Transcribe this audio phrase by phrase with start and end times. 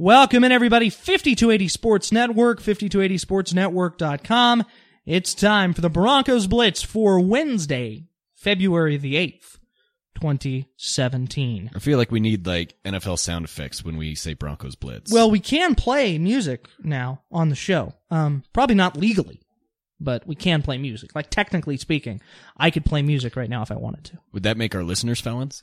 [0.00, 0.88] Welcome in everybody.
[0.88, 4.64] 5280 Sports Network, 5280sportsnetwork.com.
[5.04, 9.58] It's time for the Broncos Blitz for Wednesday, February the 8th,
[10.14, 11.72] 2017.
[11.74, 15.12] I feel like we need like NFL sound effects when we say Broncos Blitz.
[15.12, 17.92] Well, we can play music now on the show.
[18.10, 19.42] Um, probably not legally,
[20.00, 21.14] but we can play music.
[21.14, 22.22] Like technically speaking,
[22.56, 24.18] I could play music right now if I wanted to.
[24.32, 25.62] would that make our listeners felons?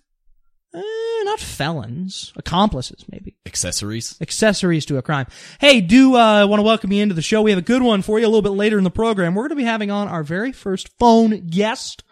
[0.76, 3.36] Eh, not felons, accomplices maybe.
[3.46, 4.18] Accessories?
[4.22, 5.28] accessories to a crime.
[5.60, 7.42] Hey, do uh, want to welcome you into the show.
[7.42, 9.36] We have a good one for you a little bit later in the program.
[9.36, 12.04] We're going to be having on our very first phone guest,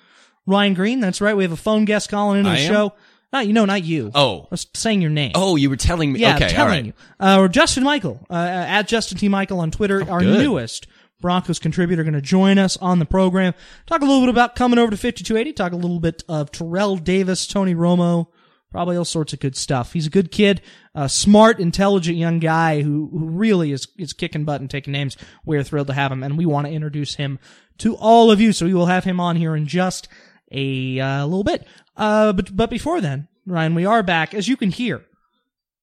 [0.46, 1.00] Ryan Greene.
[1.00, 1.36] That's right.
[1.36, 2.72] We have a phone guest calling into I the am?
[2.72, 2.94] show.
[3.34, 4.12] Not you know, not you.
[4.16, 4.42] Oh.
[4.44, 5.32] I was saying your name.
[5.36, 6.20] Oh, you were telling me.
[6.20, 6.86] yeah, okay, I'm telling right.
[6.86, 6.94] you.
[7.20, 10.10] Uh, or Justin Michael uh, at Justin T Michael on Twitter.
[10.10, 10.40] our good.
[10.40, 10.88] newest
[11.22, 13.54] Broncos contributor going to join us on the program.
[13.88, 15.54] Talk a little bit about coming over to 5280.
[15.54, 18.28] Talk a little bit of Terrell Davis, Tony Romo,
[18.76, 19.94] probably all sorts of good stuff.
[19.94, 20.62] He's a good kid,
[20.94, 25.16] a smart, intelligent young guy who, who really is, is kicking butt and taking names.
[25.46, 27.40] We're thrilled to have him and we want to introduce him
[27.78, 28.52] to all of you.
[28.52, 30.10] So we will have him on here in just
[30.52, 31.66] a uh, little bit.
[31.96, 35.06] Uh, but, but before then, Ryan, we are back, as you can hear,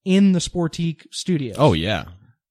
[0.05, 1.55] in the Sportique studio.
[1.57, 2.05] Oh, yeah.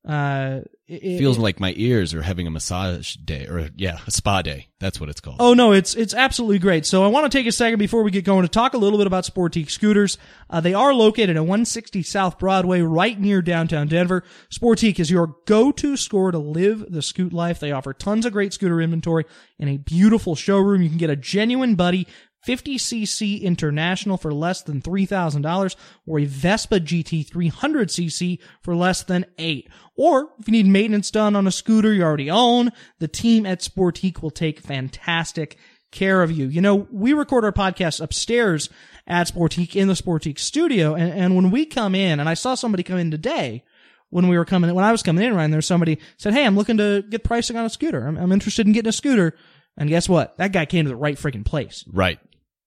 [0.04, 4.12] Uh, it, Feels it- like my ears are having a massage day, or yeah, a
[4.12, 4.68] spa day.
[4.80, 5.38] That's what it's called.
[5.40, 6.86] Oh no, it's it's absolutely great.
[6.86, 8.98] So I want to take a second before we get going to talk a little
[8.98, 10.18] bit about Sportique scooters.
[10.50, 14.24] Uh, they are located at 160 South Broadway, right near downtown Denver.
[14.50, 17.60] Sportique is your go-to store to live the scoot life.
[17.60, 19.26] They offer tons of great scooter inventory
[19.60, 20.82] in a beautiful showroom.
[20.82, 22.08] You can get a genuine buddy
[22.46, 25.76] 50cc International for less than $3,000
[26.06, 29.70] or a Vespa GT 300cc for less than 8.
[29.96, 33.62] Or if you need maintenance done on a scooter you already own, the team at
[33.62, 35.58] Sportique will take fantastic
[35.92, 36.48] care of you.
[36.48, 38.70] You know, we record our podcast upstairs
[39.08, 42.56] at Sportique in the Sportique studio and, and when we come in, and I saw
[42.56, 43.64] somebody come in today,
[44.12, 46.46] when we were coming in, when I was coming in, Ryan, there somebody said, Hey,
[46.46, 48.06] I'm looking to get pricing on a scooter.
[48.06, 49.36] I'm, I'm interested in getting a scooter.
[49.78, 50.38] And guess what?
[50.38, 51.86] That guy came to the right freaking place.
[51.88, 52.20] Right.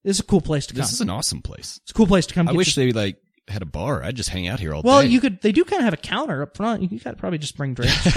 [0.05, 0.83] This is a cool place to come.
[0.83, 1.79] This is an awesome place.
[1.83, 2.49] it's a cool place to come.
[2.49, 3.17] I wish your- they like
[3.49, 4.03] had a bar.
[4.03, 5.05] I'd just hang out here all well, day.
[5.07, 5.41] Well, you could.
[5.43, 6.83] They do kind of have a counter up front.
[6.91, 8.07] You could probably just bring drinks.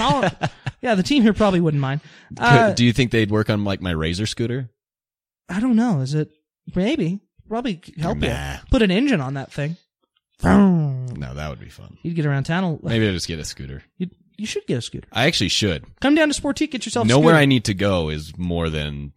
[0.80, 2.00] Yeah, the team here probably wouldn't mind.
[2.38, 4.70] Uh, Do you think they'd work on like my razor scooter?
[5.48, 6.00] I don't know.
[6.02, 6.30] Is it
[6.76, 8.26] maybe probably help Nah.
[8.52, 9.76] you put an engine on that thing?
[10.44, 11.98] No, that would be fun.
[12.02, 12.78] You'd get around town.
[12.82, 13.82] Maybe I'll just get a scooter.
[13.96, 15.08] You, you should get a scooter.
[15.12, 15.84] I actually should.
[16.00, 17.06] Come down to Sportique, get yourself.
[17.06, 17.34] a Nowhere.
[17.34, 19.12] I need to go is more than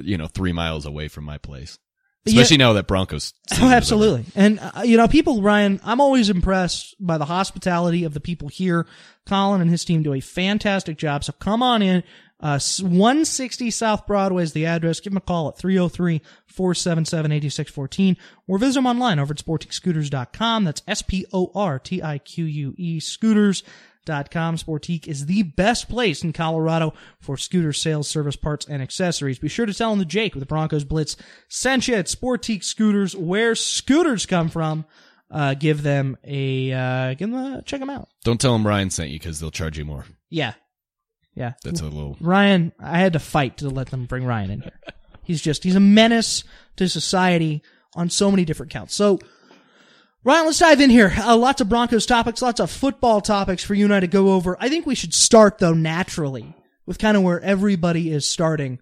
[0.00, 1.78] you know three miles away from my place.
[2.24, 2.34] Yeah.
[2.34, 3.34] Especially now that Broncos.
[3.60, 4.24] Oh, absolutely.
[4.36, 8.46] And, uh, you know, people, Ryan, I'm always impressed by the hospitality of the people
[8.46, 8.86] here.
[9.26, 11.24] Colin and his team do a fantastic job.
[11.24, 12.04] So come on in.
[12.38, 15.00] Uh, 160 South Broadway is the address.
[15.00, 18.16] Give them a call at 303-477-8614
[18.46, 20.62] or visit them online over at sportiquescooters.com.
[20.64, 23.72] That's S-P-O-R-T-I-Q-U-E scooters.com.
[24.06, 29.38] Sportique is the best place in Colorado for scooter sales, service parts, and accessories.
[29.38, 31.16] Be sure to tell them the Jake with the Broncos Blitz
[31.48, 34.84] sent you at Sportique Scooters, where scooters come from.
[35.30, 38.08] Uh, give them a, uh, give them a, check them out.
[38.22, 40.04] Don't tell them Ryan sent you because they'll charge you more.
[40.28, 40.52] Yeah.
[41.34, 41.54] Yeah.
[41.64, 42.18] That's a little.
[42.20, 44.78] Ryan, I had to fight to let them bring Ryan in here.
[45.22, 46.44] He's just, he's a menace
[46.76, 47.62] to society
[47.94, 48.94] on so many different counts.
[48.94, 49.20] So,
[50.24, 51.12] Ryan, let's dive in here.
[51.16, 54.32] Uh, lots of Broncos topics, lots of football topics for you and I to go
[54.32, 54.56] over.
[54.60, 56.54] I think we should start though naturally
[56.86, 58.78] with kind of where everybody is starting.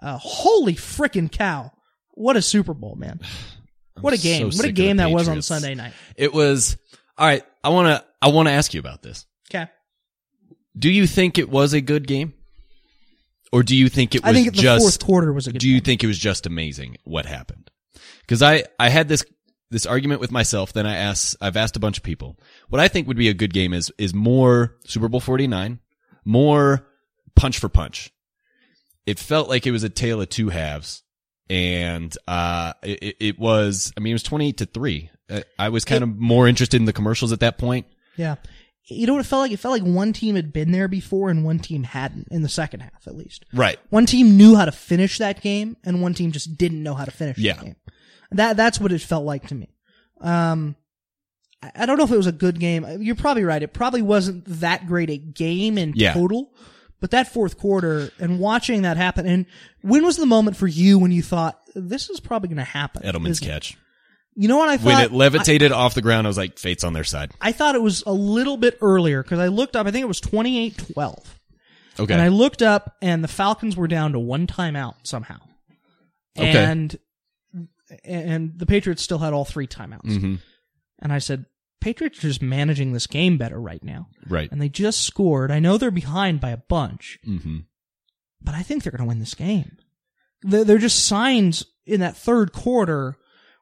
[0.00, 1.72] Uh, holy frickin' cow.
[2.12, 3.20] What a Super Bowl, man.
[3.98, 4.52] What a game.
[4.52, 5.94] sick what a game that was on Sunday night.
[6.16, 6.76] It was
[7.16, 7.42] all right.
[7.64, 8.04] I want to.
[8.20, 9.24] I want to ask you about this.
[9.50, 9.70] Okay.
[10.78, 12.34] Do you think it was a good game,
[13.54, 14.82] or do you think it was I think the just?
[14.84, 15.84] fourth quarter was a good do you game.
[15.84, 17.70] think it was just amazing what happened?
[18.20, 19.24] Because I I had this
[19.70, 20.72] this argument with myself.
[20.72, 22.38] Then I asked I've asked a bunch of people.
[22.68, 25.80] What I think would be a good game is is more Super Bowl forty nine,
[26.24, 26.86] more
[27.34, 28.12] punch for punch.
[29.06, 31.02] It felt like it was a tale of two halves,
[31.48, 33.92] and uh, it, it was.
[33.96, 35.10] I mean, it was twenty eight to three.
[35.28, 37.86] Uh, I was kind of more interested in the commercials at that point.
[38.16, 38.36] Yeah.
[38.88, 39.50] You know what it felt like?
[39.50, 42.48] It felt like one team had been there before and one team hadn't in the
[42.48, 43.44] second half, at least.
[43.52, 43.80] Right.
[43.90, 47.04] One team knew how to finish that game and one team just didn't know how
[47.04, 47.60] to finish Yeah.
[48.32, 49.68] That that's what it felt like to me.
[50.20, 50.76] Um,
[51.62, 52.86] I I don't know if it was a good game.
[53.00, 53.62] You're probably right.
[53.62, 56.12] It probably wasn't that great a game in Yeah.
[56.12, 56.52] total.
[56.98, 59.44] But that fourth quarter and watching that happen, and
[59.82, 63.02] when was the moment for you when you thought this is probably going to happen?
[63.02, 63.44] Edelman's it?
[63.44, 63.76] catch.
[64.34, 64.86] You know what I thought?
[64.86, 67.32] When it levitated off the ground, I was like, fate's on their side.
[67.40, 69.86] I thought it was a little bit earlier because I looked up.
[69.86, 71.22] I think it was 28-12.
[72.00, 72.12] Okay.
[72.12, 75.38] And I looked up, and the Falcons were down to one timeout somehow.
[76.38, 76.52] Okay.
[76.64, 76.96] And
[78.04, 80.02] and the Patriots still had all three timeouts.
[80.18, 80.40] Mhm.
[81.00, 81.46] And I said,
[81.80, 84.08] Patriots are just managing this game better right now.
[84.28, 84.50] Right.
[84.50, 85.50] And they just scored.
[85.50, 87.58] I know they're behind by a bunch, hmm
[88.42, 89.76] but I think they're going to win this game.
[90.42, 93.16] They're, they're just signs in that third quarter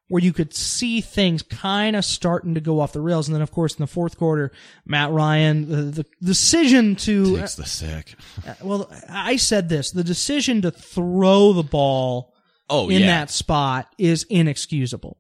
[0.09, 3.27] where you could see things kind of starting to go off the rails.
[3.27, 4.53] And then, of course, in the fourth quarter,
[4.85, 8.15] Matt Ryan, the, the decision to, Takes the sack.
[8.47, 12.34] uh, well, I said this, the decision to throw the ball
[12.71, 13.07] Oh in yeah.
[13.09, 15.19] that spot is inexcusable.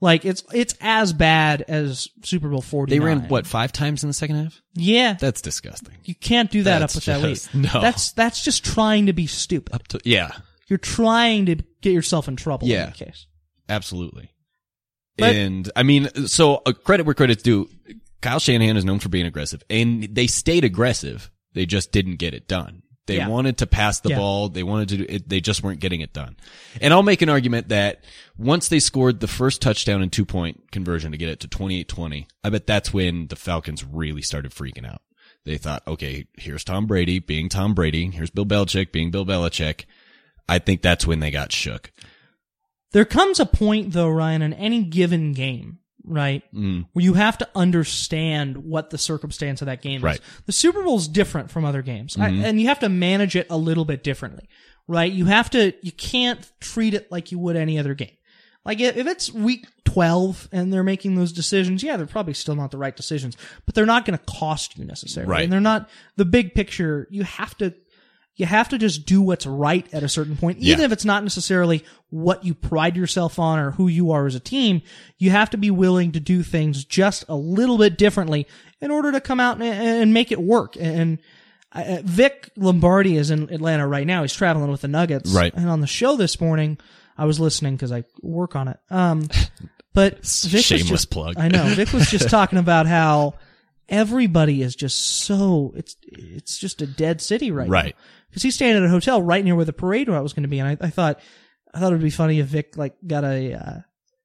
[0.00, 2.90] Like it's it's as bad as Super Bowl forty.
[2.90, 4.60] they ran what five times in the second half?
[4.74, 5.94] Yeah, That's disgusting.
[6.04, 7.34] you can't do that That's up with that lead.
[7.34, 7.80] just- no.
[7.80, 9.74] That's that's just trying to be stupid.
[9.74, 10.30] Up to yeah,
[10.68, 12.68] You're trying to get yourself in trouble.
[12.68, 12.80] Yeah.
[12.84, 13.26] In that case.
[13.70, 14.30] absolutely.
[15.18, 17.70] But- and I mean, so uh, credit where credit's due.
[18.20, 21.30] Kyle Shanahan is known for being aggressive, and they stayed aggressive.
[21.54, 22.82] They just didn't get it done.
[23.06, 23.28] They Yeah.
[23.28, 24.16] wanted to pass the Yeah.
[24.18, 24.48] ball.
[24.48, 25.28] They wanted to do it.
[25.28, 26.36] They just weren't getting it done.
[26.80, 28.02] And I'll make an argument that
[28.36, 32.26] once they scored the first touchdown and two point conversion to get it to 28-20,
[32.42, 35.02] I bet that's when the Falcons really started freaking out.
[35.44, 38.10] They thought, okay, here's Tom Brady being Tom Brady.
[38.10, 39.84] Here's Bill Belichick being Bill Belichick.
[40.48, 41.92] I think that's when they got shook.
[42.92, 46.86] There comes a point though, Ryan, in any given game, right, Mm.
[46.92, 50.16] where you have to understand what the circumstance of that game Right.
[50.16, 50.22] is.
[50.46, 53.46] The Super Bowl is different from other games, I- and you have to manage it
[53.50, 54.48] a little bit differently,
[54.86, 55.12] right?
[55.12, 58.10] You have to, you can't treat it like you would any other game.
[58.64, 62.56] Like if if it's week 12 and they're making those decisions, yeah, they're probably still
[62.56, 65.30] not the right decisions, but they're not going to cost you necessarily.
[65.30, 65.44] Right.
[65.44, 67.06] And they're not the big picture.
[67.10, 67.74] You have to,
[68.36, 70.84] you have to just do what's right at a certain point, even Yeah.
[70.84, 74.40] if it's not necessarily what you pride yourself on or who you are as a
[74.40, 74.82] team.
[75.18, 78.46] You have to be willing to do things just a little bit differently
[78.80, 79.64] in order to come out and,
[80.02, 80.76] and make it work.
[80.78, 81.18] And
[81.72, 84.20] uh, Vic Lombardi is in Atlanta right now.
[84.22, 85.32] He's traveling with the Nuggets.
[85.32, 85.52] Right.
[85.54, 86.78] And on the show this morning,
[87.16, 88.78] I was listening because I work on it.
[88.90, 89.28] Um,
[89.94, 91.38] but Vic was Shameless just, plug.
[91.38, 93.34] I know Vic was just talking about how
[93.88, 97.72] everybody is just so it's it's just a dead city right now.
[97.72, 97.96] Right.
[98.36, 100.48] Because he's staying at a hotel right near where the parade route was going to
[100.48, 101.20] be, and I, I thought
[101.72, 103.78] I thought it'd be funny if Vic like got a uh,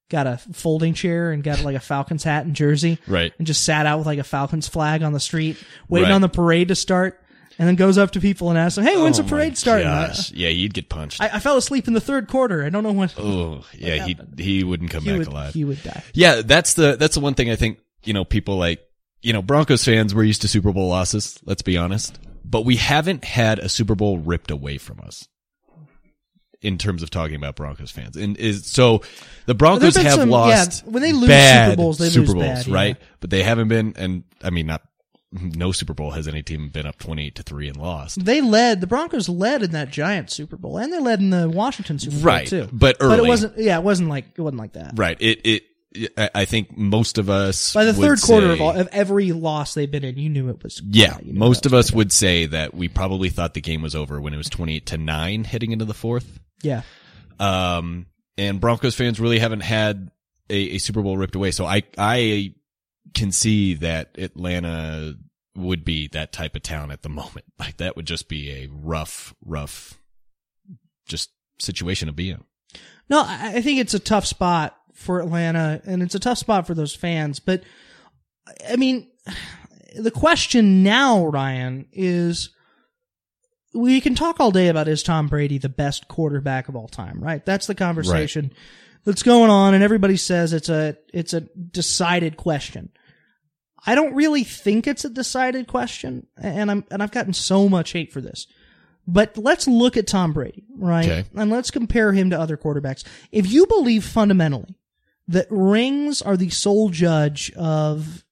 [0.10, 3.32] got a folding chair and got like a Falcons hat and jersey, Right.
[3.38, 5.56] and just sat out with like a Falcons flag on the street,
[5.88, 6.16] waiting Right.
[6.16, 7.22] on the parade to start,
[7.58, 9.88] and then goes up to people and asks them, "Hey, when's Oh the parade starting?"
[9.88, 10.30] Gosh.
[10.34, 11.22] Yeah, you'd get punched.
[11.22, 12.66] I, I fell asleep in the third quarter.
[12.66, 15.54] I don't know when oh, yeah, he he wouldn't come he back would alive.
[15.54, 16.04] he would die.
[16.14, 18.82] Yeah, that's the that's the one thing I think you know people like
[19.22, 21.40] you know Broncos fans we're used to Super Bowl losses.
[21.46, 22.20] Let's be honest,
[22.52, 25.28] but we haven't had a Super Bowl ripped away from us
[26.62, 28.16] in terms of talking about Broncos fans.
[28.18, 29.02] And is so
[29.48, 32.34] the Broncos have some- lost yeah, when they lose bad Super Bowls, they lose Super
[32.34, 32.76] Bowls, bad, yeah.
[32.76, 32.98] right?
[33.20, 34.84] But they haven't been, and I mean not.
[35.34, 38.26] No Super Bowl has any team been up twenty eight to three and lost.
[38.26, 41.48] They led the Broncos led in that giant Super Bowl, and they led in the
[41.50, 42.68] Washington Super Bowl Right, too.
[42.74, 43.58] but but it wasn't.
[43.58, 44.92] Yeah, it wasn't like it wasn't like that.
[44.96, 45.16] Right.
[45.22, 45.64] It it.
[46.18, 49.92] I think most of us By the third quarter of, all, of every loss they've
[49.92, 50.82] been in, you knew it was.
[50.86, 54.22] Yeah, you most of us would say that we probably thought the game was over
[54.22, 56.40] when it was 28 to 9 heading into the fourth.
[56.62, 56.84] Yeah,
[57.40, 58.06] Um,
[58.38, 60.12] and Broncos fans really haven't had
[60.50, 61.52] a, a Super Bowl ripped away.
[61.52, 62.54] So I, I
[63.14, 65.16] can see that Atlanta
[65.56, 67.46] would be that type of town at the moment.
[67.60, 70.00] Like that would just be a rough, rough,
[71.06, 72.44] just situation to be in.
[73.10, 76.74] no, I think it's a tough spot for Atlanta, and it's a tough spot for
[76.74, 77.40] those fans.
[77.40, 77.64] But
[78.70, 79.08] I mean,
[79.96, 82.50] the question now, Ryan, is
[83.74, 87.24] we can talk all day about is Tom Brady the best quarterback of all time,
[87.24, 87.46] right?
[87.46, 88.54] That's the conversation
[89.06, 92.90] that's going on, and everybody says it's a it's a decided question.
[93.86, 97.92] I don't really think it's a decided question, and I'm and I've gotten so much
[97.92, 98.48] hate for this.
[99.08, 101.06] But let's look at Tom Brady, right?
[101.06, 101.26] Okay.
[101.36, 103.04] And let's compare him to other quarterbacks.
[103.32, 104.76] If you believe fundamentally
[105.32, 108.24] that rings are the sole judge of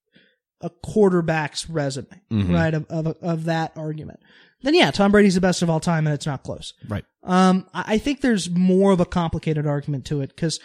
[0.62, 2.54] a quarterback's resume, Mhm.
[2.54, 2.74] right?
[2.74, 4.20] Of, of of that argument,
[4.62, 6.74] then yeah, Tom Brady's the best of all time, and it's not close.
[6.88, 7.06] Right.
[7.24, 10.60] Um, I I think there's more of a complicated argument to it because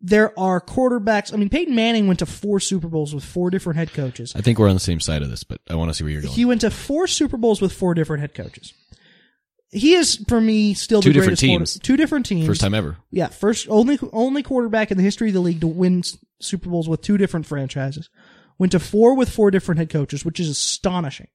[0.00, 1.32] there are quarterbacks.
[1.32, 4.32] I mean, Peyton Manning went to four Super Bowls with four different head coaches.
[4.34, 6.12] I think we're on the same side of this, but I want to see where
[6.12, 6.34] you're going.
[6.34, 8.72] He went to four Super Bowls with four different head coaches.
[9.74, 11.78] He is, for me, still Two the different greatest quarter- teams.
[11.80, 12.46] two different teams.
[12.46, 12.98] First time ever.
[13.10, 16.02] Yeah, first only only quarterback in the history of the league to win
[16.40, 18.10] Super Bowls with two different franchises.
[18.58, 21.28] Went to four with four different head coaches, which is astonishing.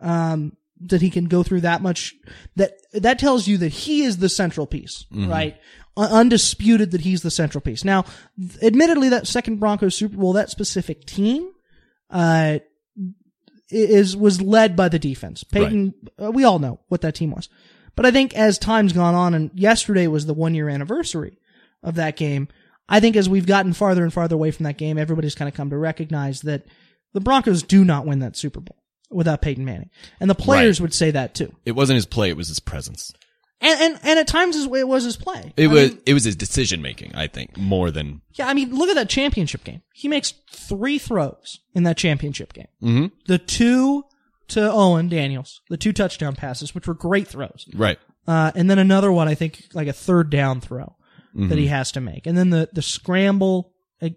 [0.00, 2.14] Um, that he can go through that much.
[2.56, 5.56] That that tells you that he is the central piece, right?
[5.96, 7.84] Undisputed that he's the central piece.
[7.84, 8.04] Now,
[8.62, 11.50] admittedly, that second Broncos Super Bowl, that specific team,
[12.10, 12.58] uh,
[13.70, 15.44] is was led by the defense.
[15.44, 17.48] Peyton, uh, we all know what that team was.
[17.96, 21.38] But I think as time's gone on, and yesterday was the one year anniversary
[21.82, 22.48] of that game,
[22.88, 25.54] I think as we've gotten farther and farther away from that game, everybody's kind of
[25.54, 26.66] come to recognize that
[27.12, 29.90] the Broncos do not win that Super Bowl without Peyton Manning.
[30.20, 31.54] And the players would say that too.
[31.64, 33.12] It wasn't his play; it was his presence.
[33.60, 35.52] And, and, and at times it was his play.
[35.56, 37.14] It I was mean, it was his decision making.
[37.14, 39.80] I think more than yeah, I mean, look at that championship game.
[39.94, 42.66] He makes three throws in that championship game.
[42.82, 43.12] Mhm.
[43.26, 44.04] The two
[44.48, 47.66] to Owen Daniels, the two touchdown passes, which were great throws.
[47.74, 47.98] right.
[48.26, 50.96] Uh, and then another one, I think, like a third down throw
[51.34, 52.26] that he has to make.
[52.26, 53.72] And then the, the scramble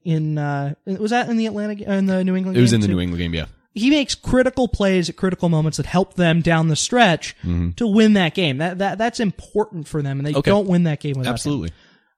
[0.06, 2.60] in, uh, was that in the Atlanta, in the New England game?
[2.60, 2.94] It was in the too?
[2.94, 3.34] New England game.
[3.34, 3.48] Yeah.
[3.78, 7.36] He makes critical plays at critical moments that help them down the stretch
[7.78, 8.58] to win that game.
[8.58, 10.50] That that that's important for them, and they Okay.
[10.52, 11.34] don't win that game without him.
[11.34, 11.72] Absolutely.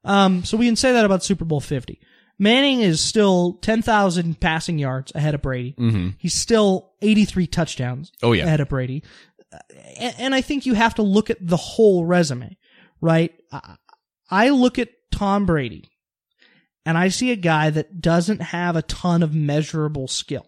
[0.04, 2.00] Um, so we can say that about Super Bowl Fifty.
[2.42, 5.76] Manning is still ten thousand passing yards ahead of Brady.
[5.78, 6.10] Mm-hmm.
[6.18, 8.12] He's still eighty three touchdowns.
[8.24, 8.46] Oh, yeah.
[8.46, 9.04] ahead of Brady.
[9.52, 9.58] Uh,
[10.00, 12.56] And, and I think you have to look at the whole resume,
[13.02, 13.34] right?
[14.32, 15.90] I look at Tom Brady,
[16.86, 20.46] and I see a guy that doesn't have a ton of measurable skill.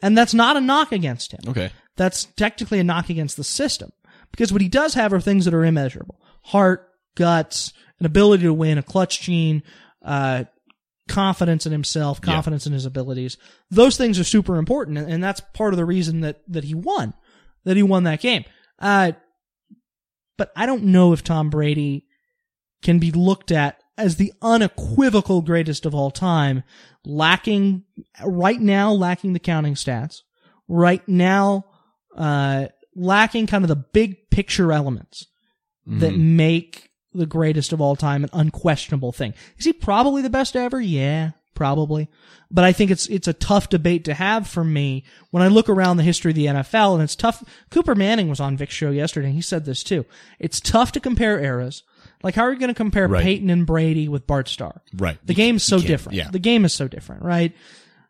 [0.00, 1.40] And that's not a knock against him.
[1.48, 1.70] Okay.
[1.96, 3.92] That's technically a knock against the system.
[4.30, 6.20] Because what he does have are things that are immeasurable.
[6.42, 9.62] Heart, guts, an ability to win, a clutch gene,
[10.04, 10.44] uh,
[11.08, 12.34] confidence in himself, Yeah.
[12.34, 13.36] confidence in his abilities.
[13.70, 16.74] Those things are super important, and, and that's part of the reason that, that he
[16.74, 17.14] won,
[17.64, 18.44] that he won that game.
[18.78, 19.12] Uh,
[20.36, 22.04] but I don't know if Tom Brady
[22.82, 26.62] can be looked at as the unequivocal greatest of all time,
[27.08, 27.84] lacking
[28.24, 30.22] right now, lacking the counting stats,
[30.68, 31.64] right now,
[32.16, 35.26] uh, lacking kind of the big picture elements
[35.86, 39.32] that make the greatest of all time an unquestionable thing.
[39.56, 40.78] Is he probably the best ever?
[40.80, 42.08] Yeah, probably.
[42.50, 45.68] But I think it's it's a tough debate to have for me when I look
[45.68, 47.42] around the history of the NFL, and it's tough.
[47.70, 50.04] Cooper Manning was on Vic's show yesterday, and he said this too.
[50.38, 51.82] It's tough to compare eras.
[52.22, 53.22] Like, how are you going to compare Right.
[53.22, 54.82] Peyton and Brady with Bart Starr?
[54.94, 55.18] Right.
[55.24, 56.16] The You game's so different.
[56.16, 56.30] yeah.
[56.30, 57.52] The game is so different, right?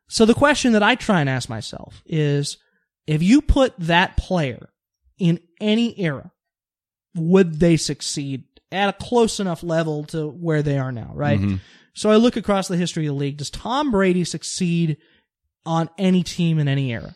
[0.09, 2.57] So the question that I try and ask myself is
[3.07, 4.71] if you put that player
[5.19, 6.33] in any era,
[7.15, 11.39] would they succeed at a close enough level to where they are now, right?
[11.41, 11.57] Mm-hmm.
[11.95, 13.39] So I look across the history of the league.
[13.39, 14.99] Does Tom Brady succeed
[15.67, 17.15] on any team in any era?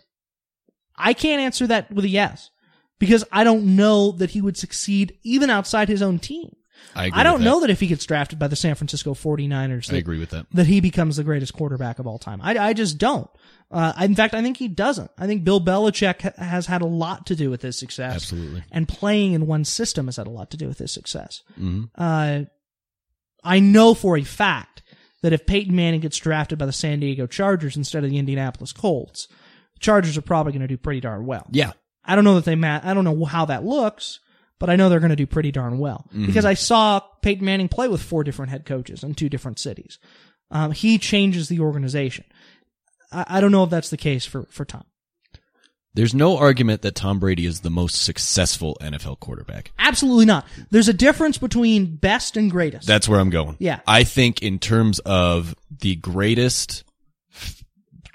[0.96, 2.50] I can't answer that with a yes
[2.98, 6.54] because I don't know that he would succeed even outside his own team.
[6.94, 7.44] I I don't that.
[7.44, 10.46] know that if he gets drafted by the San Francisco 49ers, I agree with that.
[10.52, 12.40] that he becomes the greatest quarterback of all time.
[12.42, 13.30] I, I just don't.
[13.70, 15.10] Uh, in fact, I think he doesn't.
[15.16, 18.14] I think Bill Belichick has had a lot to do with his success.
[18.16, 18.62] Absolutely.
[18.70, 21.42] And playing in one system has had a lot to do with his success.
[21.58, 21.88] Mhm.
[21.96, 22.42] Uh,
[23.42, 24.82] I know for a fact
[25.22, 28.72] that if Peyton Manning gets drafted by the San Diego Chargers instead of the Indianapolis
[28.72, 29.28] Colts,
[29.74, 31.46] the Chargers are probably going to do pretty darn well.
[31.50, 31.72] Yeah.
[32.04, 34.18] I don't know that they ma- I don't know how that looks,
[34.62, 37.66] but I know they're going to do pretty darn well because I saw Peyton Manning
[37.66, 39.98] play with four different head coaches in two different cities.
[40.52, 42.24] Um, he changes the organization.
[43.10, 44.84] I, I don't know if that's the case for for Tom.
[45.94, 49.72] There's no argument that Tom Brady is the most successful NFL quarterback.
[49.80, 50.46] Absolutely not.
[50.70, 52.86] There's a difference between best and greatest.
[52.86, 53.56] That's where I'm going.
[53.58, 53.80] Yeah.
[53.84, 56.84] I think in terms of the greatest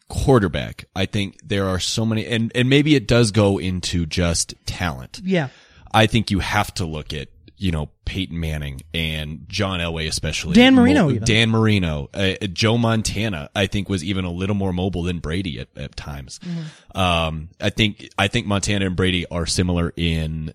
[0.08, 4.56] quarterback, I think there are so many, and, and maybe it does go into just
[4.66, 5.20] talent.
[5.26, 5.50] yeah.
[5.94, 10.54] I think you have to look at, you know, Peyton Manning and John Elway, especially.
[10.54, 11.20] Dan Marino Mo-.
[11.20, 12.10] Dan Marino.
[12.14, 15.96] Uh, Joe Montana, I think was even a little more mobile than Brady at, at
[15.96, 16.40] times.
[16.40, 16.98] Mm-hmm.
[17.00, 20.54] Um, I think, I think Montana and Brady are similar in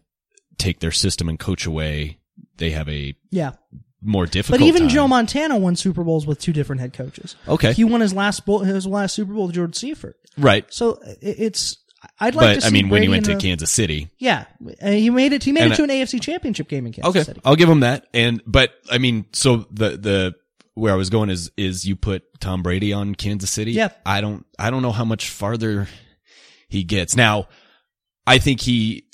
[0.58, 2.18] take their system and coach away.
[2.58, 3.52] They have a Yeah.
[4.00, 4.88] more difficult But even time.
[4.90, 7.34] Joe Montana won Super Bowls with two different head coaches.
[7.48, 7.72] Okay.
[7.72, 10.16] He won his last bowl, his last Super Bowl with George Seifert.
[10.38, 10.64] Right.
[10.72, 11.76] So it's
[12.18, 14.44] I'd like to see I mean, when he went to a- Kansas City, Yeah,
[14.82, 15.44] uh, he made it.
[15.44, 17.40] He made And it to an AFC Championship game in Kansas okay, City.
[17.44, 18.06] I'll give him that.
[18.12, 20.35] And but I mean, so the the
[20.75, 23.73] where I was going is is you put Tom Brady on Kansas City.
[23.73, 23.90] Yeah.
[24.04, 25.88] I don't I don't know how much farther
[26.68, 27.16] he gets.
[27.16, 27.49] Now,
[28.26, 29.04] I think he,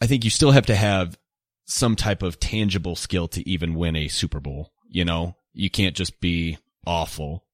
[0.00, 1.16] I think you still have to have
[1.66, 4.72] some type of tangible skill to even win a Super Bowl.
[4.88, 7.44] You know, you can't just be awful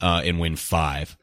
[0.00, 1.16] uh, and win five.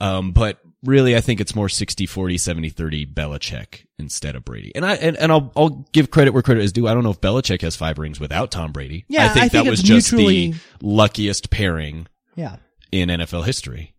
[0.00, 4.72] Um, but really, I think it's more 60, 40, 70, 30 Belichick instead of Brady.
[4.74, 6.86] And I, and, and I'll, I'll give credit where credit is due.
[6.86, 9.04] I don't know if Belichick has five rings without Tom Brady.
[9.08, 12.06] Yeah, I think I think that was just mutually- the luckiest pairing
[12.36, 12.56] Yeah.
[12.92, 13.94] in NFL history.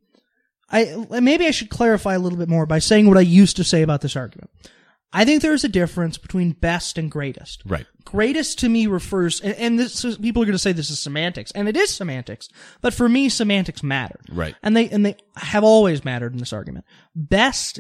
[0.72, 3.64] I maybe I should clarify a little bit more by saying what I used to
[3.64, 4.52] say about this argument.
[5.12, 7.64] I think there is a difference between best and greatest.
[7.66, 7.86] Right.
[8.06, 11.00] Greatest to me refers, and, and this is, people are going to say this is
[11.00, 12.48] semantics, and it is semantics.
[12.82, 14.20] But for me, semantics matter.
[14.32, 14.56] Right.
[14.62, 16.86] And they and they have always mattered in this argument.
[17.16, 17.80] Best,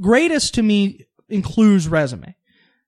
[0.00, 2.34] greatest to me includes resume.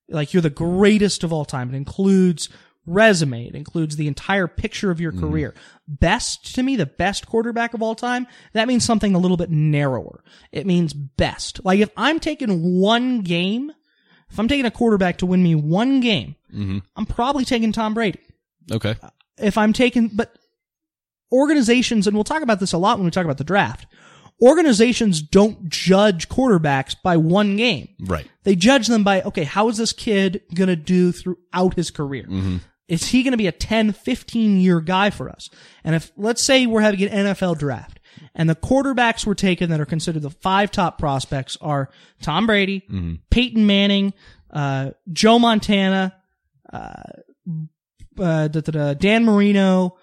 [0.09, 1.73] Like you're the greatest of all time.
[1.73, 2.49] It includes
[2.85, 3.47] resume.
[3.47, 5.03] It includes the entire picture of Mm-hmm.
[5.03, 5.55] your career.
[5.87, 9.51] Best to me, the best quarterback of all time, that means something a little bit
[9.51, 10.25] narrower.
[10.51, 11.65] It means best.
[11.65, 13.71] Like if I'm taking one game,
[14.33, 16.79] if I'm taking a quarterback to win me one game, Mm-hmm.
[16.97, 18.21] I'm probably taking Tom Brady.
[18.71, 18.97] Okay.
[19.39, 20.35] If I'm taking, but
[21.33, 23.87] organizations, and we'll talk about this a lot when we talk about the draft,
[24.41, 27.89] organizations don't judge quarterbacks by one game.
[28.01, 28.29] Right.
[28.45, 32.27] They judge them by, okay, how is this kid going to do throughout his career?
[32.89, 35.49] Is he going to be a 10, 15 year guy for us?
[35.83, 37.99] And if, let's say we're having an NFL draft
[38.35, 41.91] and the quarterbacks were taken that are considered the five top prospects are
[42.21, 42.83] Tom Brady,
[43.31, 44.13] Peyton Manning,
[44.51, 46.15] uh, Joe Montana,
[46.73, 46.93] uh,
[48.19, 49.97] uh, da, da, da, Dan Marino,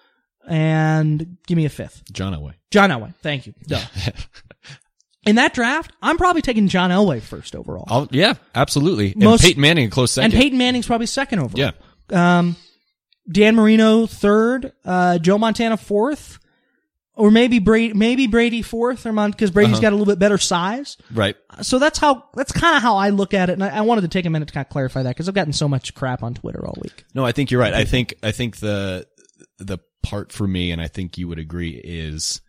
[0.48, 2.04] and give me a fifth.
[2.12, 2.54] John Elway.
[2.72, 3.14] John Elway.
[3.22, 3.54] Thank you.
[3.68, 3.80] Duh.
[5.26, 7.84] In that draft, I'm probably taking John Elway first overall.
[7.88, 9.14] I'll, yeah, absolutely.
[9.16, 10.32] Most- and Peyton Manning a close second.
[10.34, 11.60] And Peyton Manning's probably second overall.
[12.10, 12.40] yeah.
[12.40, 12.56] Um,
[13.32, 16.40] Dan Marino third, uh, Joe Montana fourth,
[17.20, 19.82] or maybe Brady, maybe Brady fourth, or because Brady's Uh-huh.
[19.82, 20.98] got a little bit better size.
[21.14, 21.36] Right.
[21.62, 24.02] So that's how that's kind of how I look at it, and I, I wanted
[24.02, 26.24] to take a minute to kind of clarify that because I've gotten so much crap
[26.24, 27.06] on Twitter all week.
[27.14, 27.74] No, I think you're right.
[27.74, 29.06] I think I think the
[29.58, 32.42] the part for me, and I think you would agree, is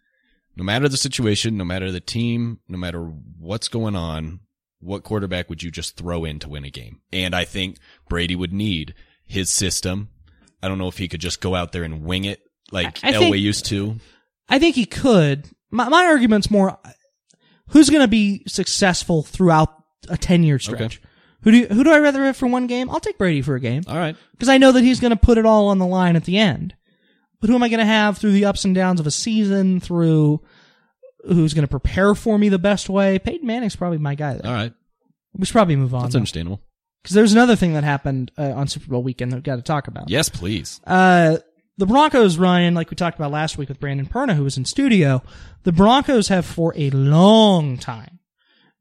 [0.57, 3.03] no matter the situation, no matter the team, no matter
[3.39, 4.41] what's going on,
[4.81, 7.01] what quarterback would you just throw in to win a game?
[7.13, 7.77] And I think
[8.09, 8.95] Brady would need
[9.27, 10.09] his system.
[10.63, 13.09] I don't know if he could just go out there and wing it like I-
[13.09, 13.97] I Elway think- used to.
[14.51, 15.49] I think he could.
[15.71, 16.79] My my argument's more
[17.69, 19.73] who's going to be successful throughout
[20.09, 20.97] a ten year stretch.
[20.99, 21.07] Okay.
[21.43, 22.91] Who do you, who do I rather have for one game?
[22.91, 23.83] I'll take Brady for a game.
[23.89, 24.15] All right.
[24.33, 26.37] because I know that he's going to put it all on the line at the
[26.37, 26.75] end.
[27.41, 29.81] But who am I going to have through the ups and downs of a season?
[29.81, 30.43] Through
[31.27, 33.19] who's going to prepare for me the best way?
[33.19, 34.35] Peyton Manning's probably my guy.
[34.35, 34.47] There.
[34.47, 34.75] All right.
[35.35, 36.61] We should probably move on That's understandable.
[37.03, 39.63] because there's another thing that happened uh, on Super Bowl weekend that we've got to
[39.63, 40.11] talk about.
[40.11, 40.81] Yes, please.
[40.87, 41.39] Uh,
[41.81, 44.67] the Broncos, Ryan, like we talked about last week with Brandon Perna, who was in
[44.67, 45.23] studio,
[45.63, 48.19] the Broncos have for a long time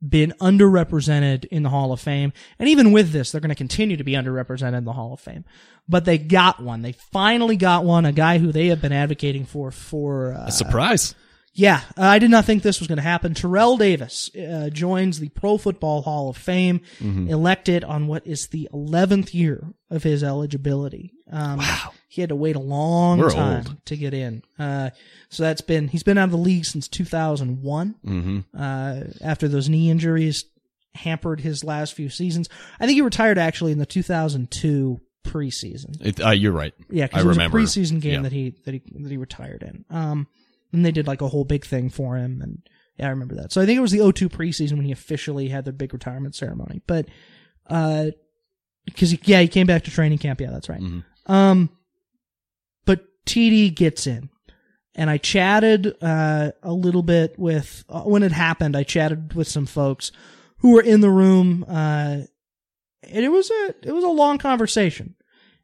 [0.06, 2.34] been underrepresented in the Hall of Fame.
[2.60, 5.22] And even with this, they're going to continue to be underrepresented in the Hall of
[5.22, 5.46] Fame.
[5.88, 6.82] But they got one.
[6.82, 10.52] They finally got one, a guy who they have been advocating for, for, uh, A
[10.52, 11.16] surprise.
[11.54, 13.34] Yeah, I did not think this was going to happen.
[13.34, 17.30] Terrell Davis uh, joins the Pro Football Hall of Fame, Mm-hmm.
[17.30, 21.12] elected on what is the 11th year of his eligibility.
[21.32, 21.92] Um, Wow.
[22.08, 23.86] He had to wait a long We're time old.
[23.86, 24.42] to get in.
[24.58, 24.90] Uh,
[25.30, 28.40] so that's been, he's been out of the league since 2001, Mm-hmm.
[28.60, 30.46] uh, after those knee injuries
[30.96, 32.50] hampered his last few seasons.
[32.80, 36.04] I think he retired actually in the 2002 preseason.
[36.06, 36.74] It, uh, you're right.
[36.90, 37.60] Yeah, I because it was remember.
[37.60, 38.22] a preseason game Yeah.
[38.24, 39.86] that he that he that he retired in.
[39.90, 40.28] Um,
[40.72, 42.62] and they did like a whole big thing for him, and
[42.98, 43.52] yeah, I remember that.
[43.52, 46.36] So I think it was the O2 preseason when he officially had the big retirement
[46.36, 46.82] ceremony.
[46.86, 47.08] But
[47.68, 48.08] uh,
[48.86, 50.42] because yeah, he came back to training camp.
[50.42, 50.82] Yeah, that's right.
[50.82, 51.04] Mhm.
[51.28, 51.70] Um,
[52.86, 54.30] but TD gets in,
[54.96, 58.76] and I chatted uh a little bit with uh, when it happened.
[58.76, 60.12] I chatted with some folks
[60.58, 61.66] who were in the room.
[61.68, 62.22] Uh,
[63.04, 65.16] and it was a it was a long conversation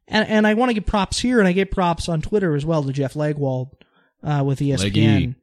[0.08, 2.64] and and I want to give props here, and I give props on Twitter as
[2.64, 3.72] well to Jeff Legwold
[4.22, 5.34] uh, with ESPN, Leggy.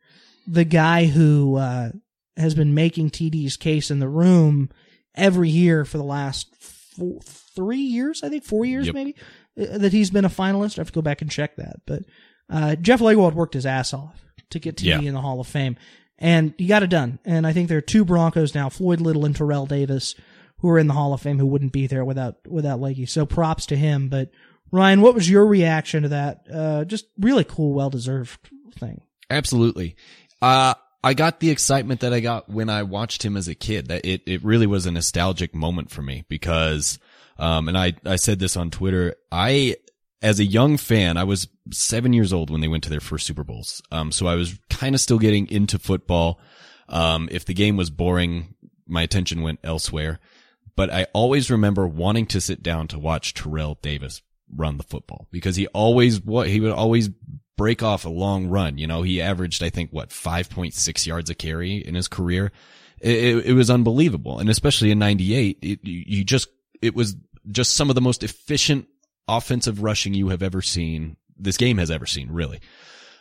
[0.47, 1.91] the guy who uh,
[2.37, 4.69] has been making TD's case in the room
[5.15, 7.19] every year for the last four,
[7.55, 8.95] three years, I think four years Yep.
[8.95, 9.15] maybe
[9.59, 10.77] uh, that he's been a finalist.
[10.77, 12.03] I have to go back and check that, but
[12.49, 14.99] uh, Jeff Legwold worked his ass off to get TD Yeah.
[15.01, 15.77] in the Hall of Fame,
[16.17, 17.19] and he got it done.
[17.25, 20.15] And I think there are two Broncos now, Floyd Little and Terrell Davis,
[20.59, 23.05] who are in the Hall of Fame who wouldn't be there without without Leggy.
[23.05, 24.07] So props to him.
[24.09, 24.29] But
[24.71, 26.41] Ryan, what was your reaction to that?
[26.51, 29.01] Uh, just really cool, well deserved thing.
[29.29, 29.95] Absolutely.
[30.41, 33.87] Uh, I got the excitement that I got when I watched him as a kid.
[33.89, 36.99] That it, it really was a nostalgic moment for me because,
[37.37, 39.15] um, and I, I said this on Twitter.
[39.31, 39.75] I,
[40.21, 43.25] as a young fan, I was seven years old when they went to their first
[43.25, 43.81] Super Bowls.
[43.91, 46.39] Um, so I was kind of still getting into football.
[46.87, 48.55] Um, if the game was boring,
[48.87, 50.19] my attention went elsewhere.
[50.75, 54.21] But I always remember wanting to sit down to watch Terrell Davis
[54.55, 57.09] run the football because he always what he would always
[57.57, 58.77] break off a long run.
[58.77, 62.51] You know, he averaged I think what 5.6 yards a carry in his career.
[62.99, 66.47] It, it, it was unbelievable, and especially in '98, it, you just
[66.81, 67.15] it was
[67.51, 68.87] just some of the most efficient
[69.27, 71.17] offensive rushing you have ever seen.
[71.37, 72.61] This game has ever seen, really.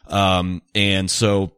[0.07, 1.53] Um, and so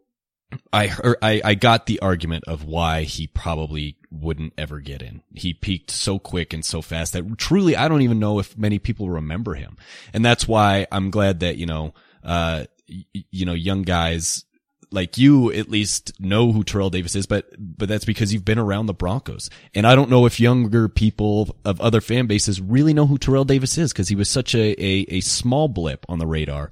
[0.72, 5.22] I heard, I, I got the argument of why he probably wouldn't ever get in.
[5.34, 8.78] He peaked so quick and so fast that truly I don't even know if many
[8.78, 9.76] people remember him.
[10.12, 14.44] And that's why I'm glad that, you know, uh, y- you know, young guys
[14.90, 18.60] like you at least know who Terrell Davis is, but, but that's because you've been
[18.60, 19.50] around the Broncos.
[19.74, 23.44] And I don't know if younger people of other fan bases really know who Terrell
[23.44, 26.70] Davis is because he was such a, a, a small blip on the radar.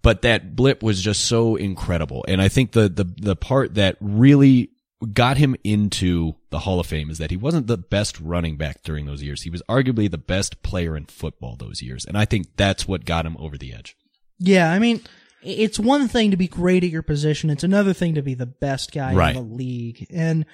[0.00, 2.24] But that blip was just so incredible.
[2.28, 4.70] And I think the, the, the part that really
[5.12, 8.84] got him into the Hall of Fame is that he wasn't the best running back
[8.84, 9.42] during those years.
[9.42, 12.04] He was arguably the best player in football those years.
[12.04, 13.96] And I think that's what got him over the edge.
[14.38, 15.00] Yeah, I mean,
[15.42, 17.50] it's one thing to be great at your position.
[17.50, 19.36] It's another thing to be the best guy Right.
[19.36, 20.06] in the league.
[20.10, 20.44] And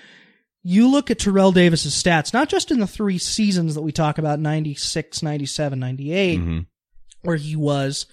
[0.62, 4.18] you look at Terrell Davis's stats, not just in the three seasons that we talk
[4.18, 6.66] about, 96, 97, 98, Mhm.
[7.22, 8.06] where he was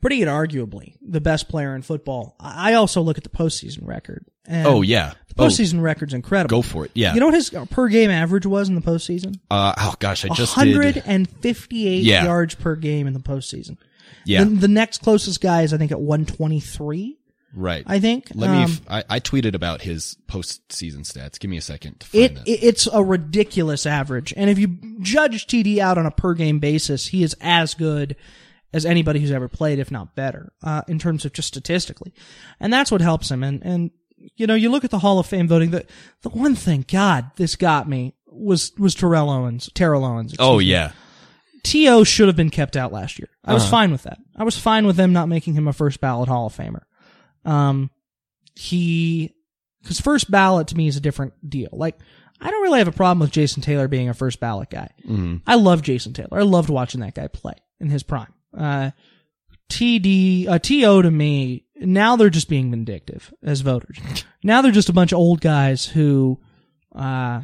[0.00, 2.36] pretty inarguably the best player in football.
[2.40, 4.24] I also look at the postseason record.
[4.46, 5.14] And Oh yeah.
[5.28, 6.58] The Oh, postseason record's incredible.
[6.58, 6.90] go for it.
[6.94, 7.12] Yeah.
[7.14, 9.36] You know what his per game average was in the postseason?
[9.50, 10.74] uh, oh gosh, I just did.
[10.74, 12.24] 158 Yeah.
[12.24, 13.76] yards per game in the postseason.
[14.24, 14.44] Yeah.
[14.44, 17.18] The, the next closest guy is, I think, at 123.
[17.54, 17.84] Right.
[17.86, 18.28] I think.
[18.34, 18.62] Let me.
[18.62, 21.38] Um, F- I, I tweeted about his postseason stats.
[21.38, 24.78] Give me a second to find it, it it's a ridiculous average, and if you
[25.00, 28.14] judge TD out on a per game basis, he is as good
[28.72, 32.14] as anybody who's ever played, if not better, uh, in terms of just statistically,
[32.60, 33.42] and that's what helps him.
[33.42, 33.90] And and
[34.36, 35.72] you know, you look at the Hall of Fame voting.
[35.72, 35.86] The
[36.22, 40.36] the one thing, God, this got me was was Terrell Owens, Terrell Owens.
[40.38, 40.88] oh yeah.
[40.88, 40.92] me.
[41.62, 42.04] T.O.
[42.04, 43.28] should have been kept out last year.
[43.44, 43.70] I was Uh-huh.
[43.70, 44.18] fine with that.
[44.36, 46.82] I was fine with them not making him a first ballot Hall of Famer.
[47.44, 47.90] Um,
[48.54, 49.34] he,
[49.86, 51.68] cause first ballot to me is a different deal.
[51.72, 51.98] Like,
[52.40, 54.88] I don't really have a problem with Jason Taylor being a first ballot guy.
[55.06, 55.42] Mhm.
[55.46, 56.38] I love Jason Taylor.
[56.38, 58.32] I loved watching that guy play in his prime.
[58.56, 58.90] Uh,
[59.68, 63.98] TD, uh, TO to me, now they're just being vindictive as voters.
[64.42, 66.40] now they're just a bunch of old guys who,
[66.94, 67.42] uh,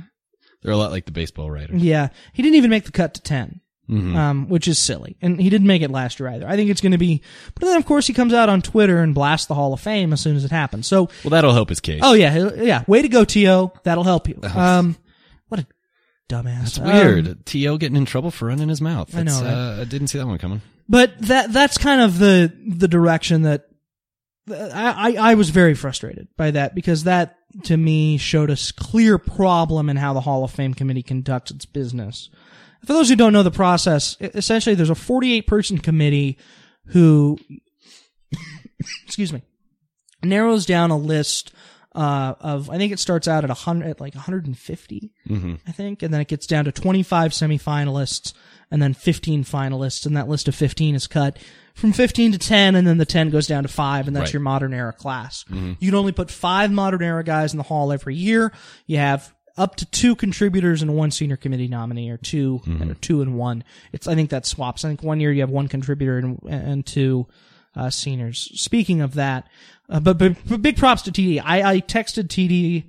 [0.62, 1.82] They're a lot like the baseball writers.
[1.82, 4.16] yeah, he didn't even make the cut to 10 Mhm.
[4.16, 5.16] um, which is silly.
[5.22, 6.48] And he didn't make it last year either.
[6.48, 7.22] I think it's going to be,
[7.54, 10.12] but then of course he comes out on Twitter and blasts the Hall of Fame
[10.12, 10.86] as soon as it happens.
[10.86, 12.00] So, Well, that'll help his case.
[12.02, 13.72] oh yeah, yeah, way to go, T.O.
[13.84, 14.40] That'll help you.
[14.42, 14.96] Um,
[15.48, 15.66] what a
[16.28, 16.62] dumbass.
[16.66, 17.46] It's Um, weird.
[17.46, 17.76] T.O.
[17.78, 19.14] getting in trouble for running his mouth.
[19.16, 19.52] I know, right?
[19.78, 20.62] uh, I didn't see that one coming.
[20.88, 23.66] but that, that's kind of the, the direction that
[24.50, 29.18] I, I, I was very frustrated by that because that to me showed a clear
[29.18, 32.28] problem in how the Hall of Fame committee conducts its business.
[32.84, 36.38] For those who don't know the process, essentially there's a 48 person committee
[36.88, 37.38] who,
[39.04, 39.42] excuse me,
[40.22, 41.52] narrows down a list
[41.94, 45.72] uh, of I think it starts out at a hundred, at like 150, hmm I
[45.72, 48.34] think, and then it gets down to 25 semifinalists
[48.70, 51.38] and then 15 finalists, and that list of 15 is cut
[51.74, 54.32] from 15 to 10, and then the 10 goes down to five, and that's Right.
[54.34, 55.44] your modern era class.
[55.48, 58.52] You can only put five modern era guys in the hall every year.
[58.86, 63.22] You have up to two contributors and one senior committee nominee, or 2 or two
[63.22, 63.64] and one.
[63.92, 64.84] It's I think that swaps.
[64.84, 67.26] I think one year you have one contributor and, and two
[67.74, 68.50] uh, seniors.
[68.60, 69.48] Speaking of that,
[69.88, 71.40] uh, but, but but big props to TD.
[71.44, 72.84] I, I texted TD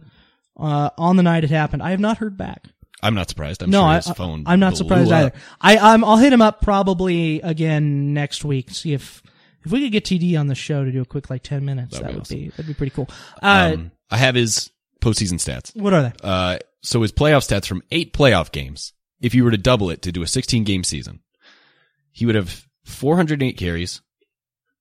[0.58, 1.84] uh, on the night it happened.
[1.84, 2.66] I have not heard back.
[3.04, 3.62] I'm not surprised.
[3.62, 4.44] I'm No, sure I, his phone.
[4.48, 5.18] I'm not surprised up.
[5.20, 5.34] either.
[5.62, 8.72] I, I'm, I'll hit him up probably again next week.
[8.72, 9.22] See if
[9.64, 11.92] if we could get TD on the show to do a quick like ten minutes.
[12.00, 12.38] That'd that be would awesome.
[12.40, 13.08] be that'd be pretty cool.
[13.42, 15.76] Uh, Um, I have his postseason stats.
[15.76, 16.14] what are they?
[16.24, 20.02] Uh, so his playoff stats from eight playoff games, if you were to double it
[20.04, 21.20] to do a 16 game season,
[22.12, 24.02] he would have 408 carries,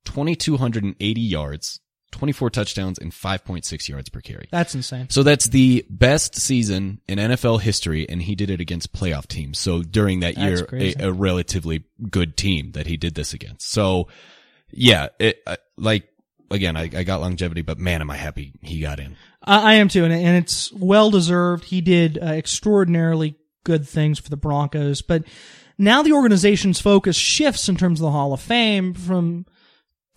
[0.05, 1.81] 2,280 yards,
[2.13, 4.49] 24 touchdowns, and 5.6 yards per carry.
[4.51, 5.09] That's insane.
[5.11, 9.59] So that's the best season in NFL history, and he did it against playoff teams.
[9.59, 13.71] So during that That's year, a, a relatively good team that he did this against.
[13.71, 14.09] So,
[14.71, 16.09] yeah, it, uh, like
[16.51, 19.17] again, I, I got longevity, but man, am I happy he got in.
[19.47, 21.65] I, I am too, and, and it's well deserved.
[21.65, 25.25] He did uh, extraordinarily good things for the Broncos, but
[25.79, 29.47] now the organization's focus shifts in terms of the Hall of Fame from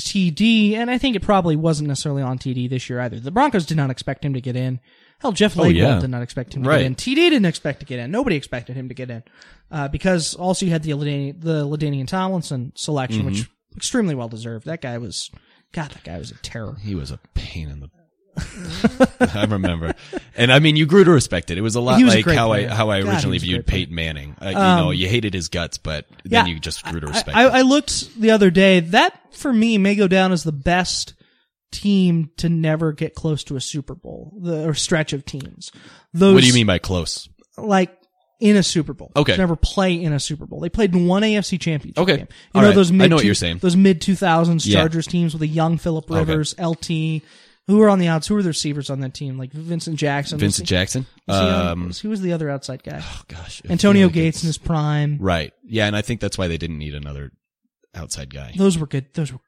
[0.01, 3.19] TD, and I think it probably wasn't necessarily on TD this year either.
[3.19, 4.79] The Broncos did not expect him to get in.
[5.19, 5.99] Hell, Jeff Oh, yeah.
[5.99, 6.77] did not expect him to Right.
[6.79, 6.95] get in.
[6.95, 8.09] TD didn't expect to get in.
[8.09, 9.23] Nobody expected him to get in,
[9.69, 13.77] uh, because also you had the Ladani- the LaDainian Tomlinson selection, which Mm-hmm.
[13.77, 14.65] extremely well deserved.
[14.65, 15.29] That guy was,
[15.73, 16.77] God, that guy was a terror.
[16.81, 17.89] He was a pain in the.
[19.19, 19.93] I remember,
[20.35, 21.57] and I mean, you grew to respect it.
[21.57, 22.69] It was a lot He was a like great how player.
[22.69, 24.35] I how I God, he originally was a viewed great Peyton Manning.
[24.41, 27.37] Uh, you know, you hated his guts, but then you just grew to respect.
[27.37, 27.51] I, him.
[27.53, 28.79] I looked the other day.
[28.81, 31.13] That for me may go down as the best
[31.71, 35.71] team to never get close to a Super Bowl, the or stretch of teams.
[36.13, 37.29] Those what do you mean by close?
[37.57, 37.95] like
[38.39, 39.11] in a Super Bowl?
[39.17, 39.33] Okay.
[39.33, 40.61] to never play in a Super Bowl.
[40.61, 42.17] They played in one AFC Championship Okay.
[42.17, 42.27] game.
[42.29, 42.75] You All know right.
[42.75, 43.57] those I mid know what you're saying.
[43.57, 44.79] Those mid two thousands Yeah.
[44.79, 46.09] Chargers teams with a young Philip.
[46.09, 47.21] Rivers, LT.
[47.69, 48.27] Who were on the outs?
[48.27, 49.37] Who were the receivers on that team?
[49.37, 50.37] Like Vincent Jackson.
[50.39, 51.05] Vincent was he, Jackson.
[51.27, 52.99] was he on- Um, was- who was the other outside guy?
[53.03, 55.17] oh gosh, I Antonio feel like Gates in his prime.
[55.19, 55.53] Right.
[55.65, 57.31] Yeah, and I think that's why they didn't need another
[57.95, 58.53] outside guy.
[58.57, 59.13] Those were good.
[59.13, 59.39] Those were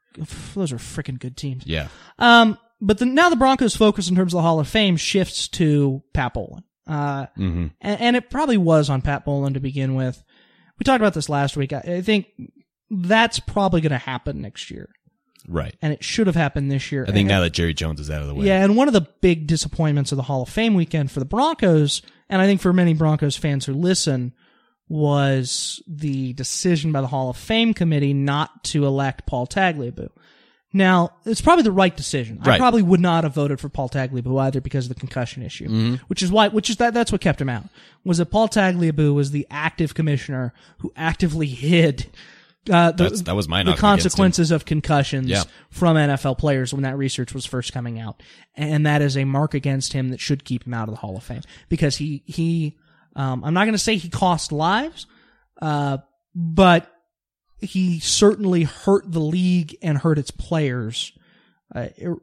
[0.54, 1.64] those were freaking good teams.
[1.66, 1.88] Yeah.
[2.18, 5.48] Um, but the, now the Broncos' focus in terms of the Hall of Fame shifts
[5.48, 6.64] to Pat Bowlen.
[6.86, 10.22] Uh, hmm and, and it probably was on Pat Bowlen to begin with.
[10.78, 11.72] We talked about this last week.
[11.72, 12.26] I, I think
[12.90, 14.88] that's probably going to happen next year,
[15.48, 15.74] Right.
[15.82, 17.02] and it should have happened this year.
[17.02, 18.46] I think And- now that Jerry Jones is out of the way.
[18.46, 21.26] yeah, and one of the big disappointments of the Hall of Fame weekend for the
[21.26, 24.32] Broncos, and I think for many Broncos fans who listen,
[24.88, 30.10] was the decision by the Hall of Fame committee not to elect Paul Tagliabue.
[30.74, 32.38] Now, it's probably the right decision.
[32.42, 35.66] I probably would not have voted for Paul Tagliabue either because of the concussion issue,
[35.68, 35.94] Mm-hmm.
[36.08, 37.64] which is why, which is that, that's what kept him out.
[38.04, 42.06] Was that Paul Tagliabue was the active commissioner who actively hid
[42.70, 43.88] uh, the, that was my the knock against him.
[43.88, 45.42] consequences of concussions Yeah.
[45.70, 48.22] from NFL players when that research was first coming out,
[48.54, 51.16] and that is a mark against him that should keep him out of the Hall
[51.16, 52.76] of Fame because he he
[53.16, 55.06] um, I'm not going to say he cost lives,
[55.60, 55.98] uh,
[56.34, 56.88] but
[57.58, 61.12] he certainly hurt the league and hurt its players.
[61.74, 62.16] Uh, ir-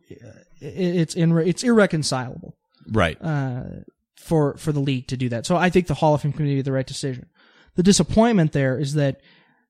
[0.62, 2.58] it's in, it's irreconcilable
[2.92, 3.18] Right.
[3.22, 3.64] uh,
[4.18, 5.46] for for the league to do that.
[5.46, 7.28] So I think the Hall of Fame committee did the right decision.
[7.76, 9.22] The disappointment there is that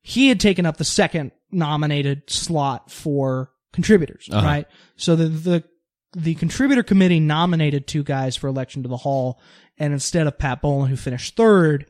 [0.02, 4.46] he had taken up the second nominated slot for contributors, Uh-huh.
[4.46, 4.68] right?
[4.96, 5.64] So the the
[6.14, 9.40] the contributor committee nominated two guys for election to the Hall,
[9.78, 11.86] and instead of Pat Bowlen, who finished third,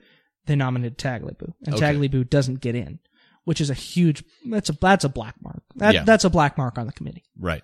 [0.46, 1.94] they nominated Tagliabue, and Okay.
[1.94, 3.00] Tagliabue doesn't get in,
[3.46, 5.64] which is a huge that's a that's a black mark.
[5.76, 6.04] That, Yeah.
[6.04, 7.24] That's a black mark on the committee.
[7.38, 7.64] Right.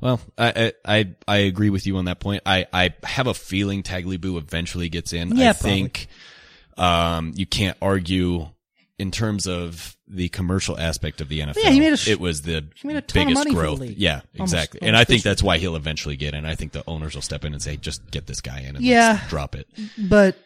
[0.00, 2.42] Well, I, I I agree with you on that point.
[2.44, 5.34] I I have a feeling Tagliabue eventually gets in.
[5.36, 6.08] Yeah, I think
[6.76, 8.48] um you can't argue
[8.98, 11.56] in terms of the commercial aspect of the NFL.
[11.56, 13.56] Yeah, he made a it was the he made a ton of biggest money for
[13.56, 13.96] the growth.
[13.96, 14.80] Yeah, Almost- exactly.
[14.82, 16.44] and almost I think that's why he'll eventually get in.
[16.44, 18.84] I think the owners will step in and say, "Just get this guy in and
[18.84, 19.20] Yeah.
[19.28, 19.66] drop it."
[19.98, 20.36] But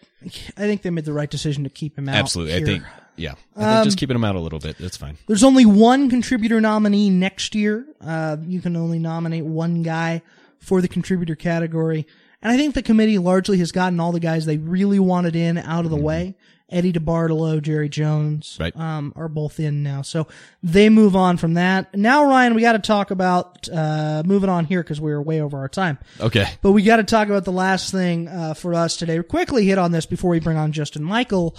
[0.56, 2.14] I think they made the right decision to keep him out.
[2.16, 2.54] Absolutely.
[2.54, 2.62] here.
[2.62, 2.84] I think
[3.16, 3.34] yeah.
[3.56, 4.78] I Um, just keeping him out a little bit.
[4.78, 5.16] That's fine.
[5.26, 7.84] There's only one contributor nominee next year.
[8.00, 10.22] Uh, you can only nominate one guy
[10.58, 12.06] for the contributor category.
[12.40, 15.58] And I think the committee largely has gotten all the guys they really wanted in
[15.58, 16.36] out of the way.
[16.70, 18.76] Eddie DeBartolo, Jerry Jones, Right.
[18.76, 20.02] um, are both in now.
[20.02, 20.28] So
[20.62, 21.94] they move on from that.
[21.96, 25.40] Now, Ryan, we got to talk about, uh, moving on here because we were way
[25.40, 25.98] over our time.
[26.20, 26.46] Okay.
[26.60, 29.22] But we got to talk about the last thing uh, for us today.
[29.22, 31.56] Quickly hit on this before we bring on Justin Michael.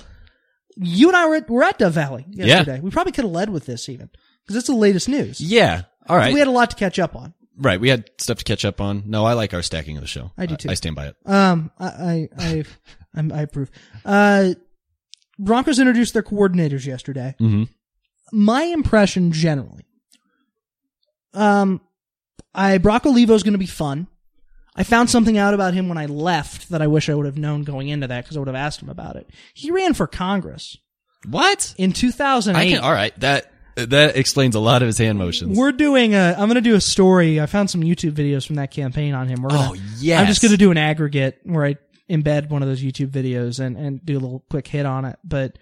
[0.76, 2.80] You and I were at, were at Dove Valley yesterday.
[2.80, 4.10] We probably could have led with this even
[4.44, 5.42] because it's the latest news.
[5.42, 5.84] Yeah.
[6.08, 6.32] All right.
[6.32, 7.34] We had a lot to catch up on.
[7.58, 7.82] right.
[7.82, 9.04] We had stuff to catch up on.
[9.08, 10.32] No, I like our stacking of the show.
[10.38, 10.70] I do too.
[10.70, 11.16] I stand by it.
[11.26, 12.64] Um, I I I,
[13.16, 13.70] I'm, I approve.
[14.06, 14.54] Uh,
[15.40, 17.34] Broncos introduced their coordinators yesterday.
[17.40, 17.64] Mm-hmm.
[18.32, 19.86] My impression generally,
[21.34, 21.82] um,
[22.54, 24.08] I Brock Olivo's going to be fun.
[24.76, 27.38] I found something out about him when I left that I wish I would have
[27.38, 29.30] known going into that because I would have asked him about it.
[29.54, 30.78] He ran for Congress
[31.28, 31.74] What?
[31.78, 32.70] in I 2008.
[32.76, 33.18] can, all right.
[33.20, 35.58] That that explains a lot of his hand motions.
[35.58, 36.34] We're doing a.
[36.38, 37.40] I'm going to do a story.
[37.42, 39.42] I found some YouTube videos from that campaign on him.
[39.42, 40.20] We're gonna, Oh, yes.
[40.22, 41.76] I'm just going to do an aggregate where I
[42.10, 45.18] embed one of those YouTube videos and and do a little quick hit on it.
[45.24, 45.58] But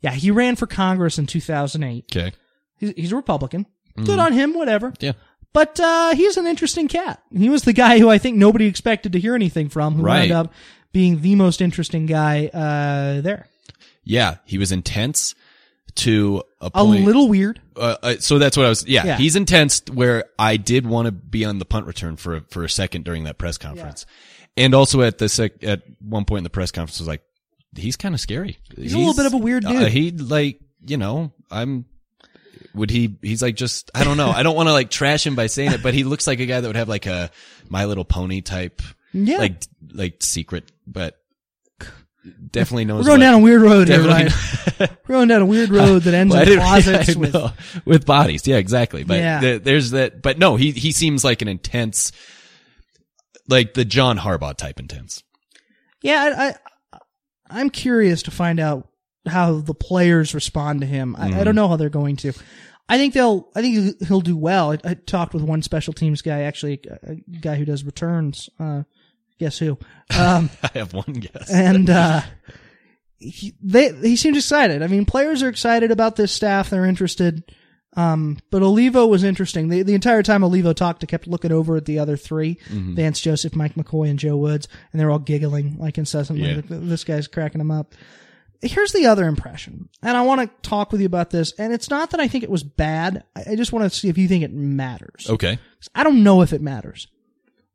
[0.00, 2.04] yeah, he ran for Congress in 2008.
[2.16, 2.32] Okay.
[2.78, 3.66] He's, he's a Republican.
[3.96, 4.54] Good on him.
[4.54, 4.92] Whatever.
[5.00, 5.12] Yeah.
[5.52, 7.22] But uh, he's an interesting cat.
[7.30, 10.30] He was the guy who I think nobody expected to hear anything from, who Right.
[10.30, 10.52] wound up
[10.92, 13.48] being the most interesting guy uh, there.
[14.02, 14.36] Yeah.
[14.46, 15.34] He was intense
[15.96, 17.60] to a A little weird.
[17.76, 18.86] uh, uh, so that's what I was.
[18.88, 19.16] Yeah, Yeah.
[19.18, 19.82] he's intense.
[19.92, 23.04] Where I did want to be on the punt return for a, for a second
[23.04, 24.06] during that press conference,
[24.56, 27.22] and also at the sec, at one point in the press conference was like,
[27.76, 28.58] he's kind of scary.
[28.76, 29.82] He's, a little bit of a weird dude.
[29.82, 31.86] Uh, he like you know I'm.
[32.74, 33.18] Would he?
[33.20, 34.30] He's like just I don't know.
[34.30, 36.46] I don't want to like trash him by saying it, but he looks like a
[36.46, 37.30] guy that would have like a
[37.68, 38.80] My Little Pony type,
[39.12, 39.36] Yeah.
[39.38, 39.62] like
[39.92, 41.18] like secret, but
[42.50, 43.00] definitely knows.
[43.04, 44.30] We're going what- down a weird road here, Ryan.
[44.78, 47.82] We're going down a weird road that ends Well, in closets I with.
[47.84, 48.46] with bodies.
[48.46, 49.04] Yeah, exactly.
[49.04, 49.40] But Yeah.
[49.40, 50.22] the- there's that.
[50.22, 52.12] But no, he he seems like an intense,
[53.48, 55.22] like the John Harbaugh type intense.
[56.02, 56.48] Yeah, I,
[56.96, 56.98] I
[57.50, 58.88] I'm curious to find out
[59.26, 61.14] how the players respond to him.
[61.16, 61.40] I, Mm-hmm.
[61.40, 62.32] I don't know how they're going to.
[62.88, 63.48] I think they'll.
[63.54, 64.72] I think he'll do well.
[64.72, 68.50] I, I talked with one special teams guy, actually, a, a guy who does returns.
[68.58, 68.82] Uh,
[69.38, 69.78] guess who?
[70.18, 71.50] Um, I have one guess.
[71.50, 72.22] and uh,
[73.18, 74.82] he they he seems excited.
[74.82, 76.70] I mean, players are excited about this staff.
[76.70, 77.44] They're interested.
[77.94, 79.68] Um, but Olivo was interesting.
[79.68, 82.94] The, the entire time Olivo talked, I kept looking over at the other 3 Mm-hmm.
[82.94, 86.50] Vance Joseph, Mike McCoy, and Joe Woods, and they're all giggling like incessantly.
[86.50, 86.62] Yeah.
[86.68, 87.94] This guy's cracking them up.
[88.62, 91.52] Here's the other impression, and I want to talk with you about this.
[91.58, 93.24] And it's not that I think it was bad.
[93.34, 95.26] I, I just want to see if you think it matters.
[95.28, 95.58] Okay.
[95.96, 97.08] I don't know if it matters.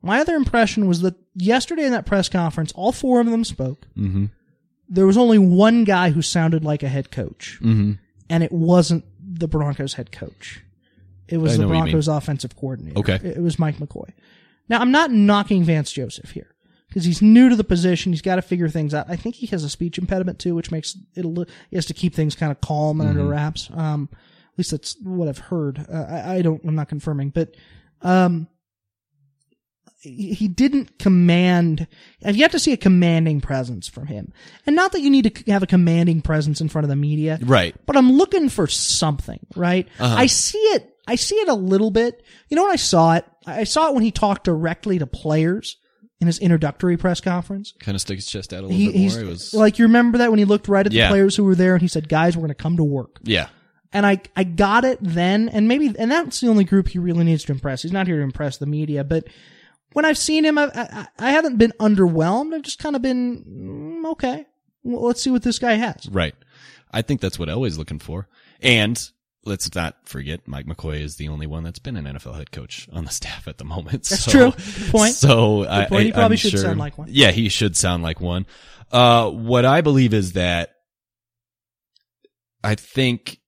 [0.02, 3.86] My other impression was that yesterday in that press conference, all four of them spoke.
[3.98, 4.26] Mm-hmm.
[4.88, 7.94] There was only one guy who sounded like a head coach, Mm-hmm.
[8.30, 9.04] and it wasn't
[9.40, 10.62] the Broncos head coach.
[11.28, 11.92] It was I the know what you mean.
[11.92, 13.00] Broncos offensive coordinator.
[13.00, 13.20] Okay.
[13.24, 14.12] It, was Mike McCoy.
[14.70, 16.54] Now, I'm not knocking Vance Joseph here
[16.88, 18.14] because he's new to the position.
[18.14, 19.08] He's got to figure things out.
[19.10, 21.86] I think he has a speech impediment too, which makes it a li- he has
[21.88, 23.20] to keep things kind of calm and Mm-hmm.
[23.20, 23.70] under wraps.
[23.74, 25.86] Um, at least that's what I've heard.
[25.92, 27.56] Uh, I, I don't, I'm not confirming, but,
[28.02, 28.48] um,
[30.00, 31.88] he he didn't command.
[32.26, 34.32] You have to see a commanding presence from him,
[34.66, 37.40] and not that you need to have a commanding presence in front of the media,
[37.42, 37.76] Right.
[37.86, 39.88] but I'm looking for something, right?
[40.00, 40.16] Uh-huh.
[40.18, 40.94] I see it.
[41.08, 42.24] I see it a little bit.
[42.50, 43.26] You know when I saw it?
[43.46, 45.78] I saw it when he talked directly to players
[46.20, 47.74] in his introductory press conference.
[47.80, 49.22] Kind of stick his chest out a little He, bit more.
[49.24, 51.56] It was like, you remember that when he looked right at the players who were
[51.56, 53.20] there and he said, guys, we're going to come to work.
[53.24, 53.48] yeah.
[53.94, 57.24] And I, I got it then, and maybe, and that's the only group he really
[57.24, 57.84] needs to impress.
[57.84, 59.24] He's not here to impress the media, but
[59.98, 62.54] when I've seen him, I, I, I haven't been underwhelmed.
[62.54, 63.44] I've just kind of been,
[64.04, 64.46] mm, okay,
[64.84, 66.08] well, let's see what this guy has.
[66.12, 66.36] Right.
[66.92, 68.28] I think that's what Elway's looking for.
[68.62, 69.04] And
[69.44, 72.88] let's not forget, Mike McCoy is the only one that's been an NFL head coach
[72.94, 74.04] on the staff at the moment.
[74.04, 74.52] That's So- true.
[74.52, 75.14] Good point.
[75.16, 76.06] So I, point.
[76.06, 77.08] He probably I'm should sure- sound like one.
[77.10, 78.46] Yeah, he should sound like one.
[78.92, 80.76] Uh, what I believe is that
[82.64, 83.40] I think,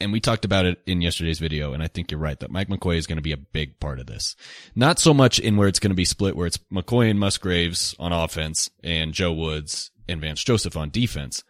[0.00, 2.68] and we talked about it in yesterday's video, and I think you're right that Mike
[2.68, 4.36] McCoy is going to be a big part of this.
[4.74, 7.94] Not so much in where it's going to be split, where it's McCoy and Musgraves
[7.98, 11.44] on offense and Joe Woods and Vance Joseph on defense,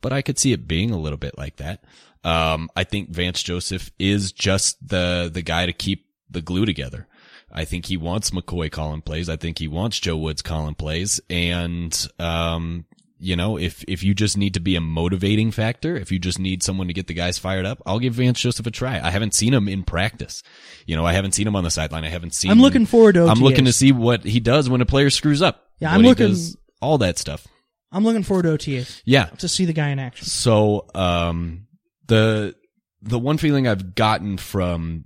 [0.00, 1.84] but I could see it being a little bit like that.
[2.24, 7.06] Um, I think Vance Joseph is just the the guy to keep the glue together.
[7.52, 9.28] I think he wants McCoy calling plays.
[9.28, 11.20] I think he wants Joe Woods calling plays.
[11.30, 12.84] And, um,
[13.18, 16.38] you know, if, if you just need to be a motivating factor, if you just
[16.38, 19.00] need someone to get the guys fired up, I'll give Vance Joseph a try.
[19.00, 20.42] I haven't seen him in practice.
[20.86, 22.04] You know, I haven't seen him on the sideline.
[22.04, 24.80] I haven't seen I'm looking forward to I'm looking to see what he does when
[24.82, 25.64] a player screws up.
[25.78, 27.46] Yeah, I'm looking- does, all that stuff.
[27.92, 29.26] I'm looking forward to OTAs Yeah.
[29.26, 30.26] to see the guy in action.
[30.26, 31.66] So, um,
[32.08, 32.54] the,
[33.00, 35.04] the one feeling I've gotten from,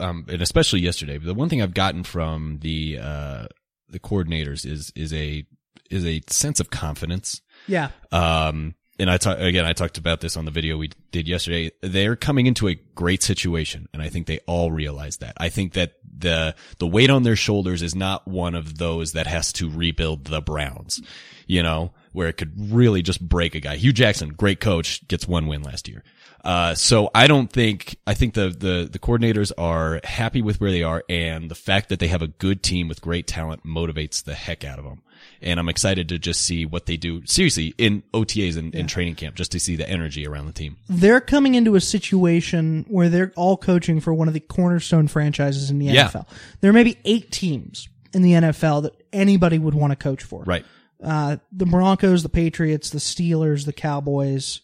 [0.00, 3.46] um, and especially yesterday, the one thing I've gotten from the, uh,
[3.90, 5.44] the coordinators is, is a,
[5.90, 7.40] is a sense of confidence.
[7.66, 7.90] Yeah.
[8.12, 11.70] Um, and I talk, again, I talked about this on the video we did yesterday.
[11.82, 13.88] They're coming into a great situation.
[13.92, 15.34] And I think they all realize that.
[15.36, 19.28] I think that the, the weight on their shoulders is not one of those that
[19.28, 21.00] has to rebuild the Browns,
[21.46, 23.76] you know, where it could really just break a guy.
[23.76, 26.02] Hue Jackson, great coach, gets one win last year.
[26.44, 30.72] Uh, so I don't think, I think the, the, the coordinators are happy with where
[30.72, 34.24] they are and the fact that they have a good team with great talent motivates
[34.24, 35.02] the heck out of them.
[35.40, 39.14] And I'm excited to just see what they do seriously in OTAs and in training
[39.14, 40.76] camp, just to see the energy around the team.
[40.88, 45.70] They're coming into a situation where they're all coaching for one of the cornerstone franchises
[45.70, 46.08] in the Yeah.
[46.08, 46.26] NFL.
[46.60, 50.42] There may be eight teams in the NFL that anybody would want to coach for.
[50.44, 50.64] Right.
[51.02, 54.60] Uh, the Broncos, the Patriots, the Steelers, the Cowboys,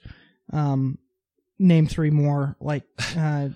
[0.53, 0.99] um,
[1.59, 2.57] name three more.
[2.61, 2.83] Like,
[3.17, 3.51] uh,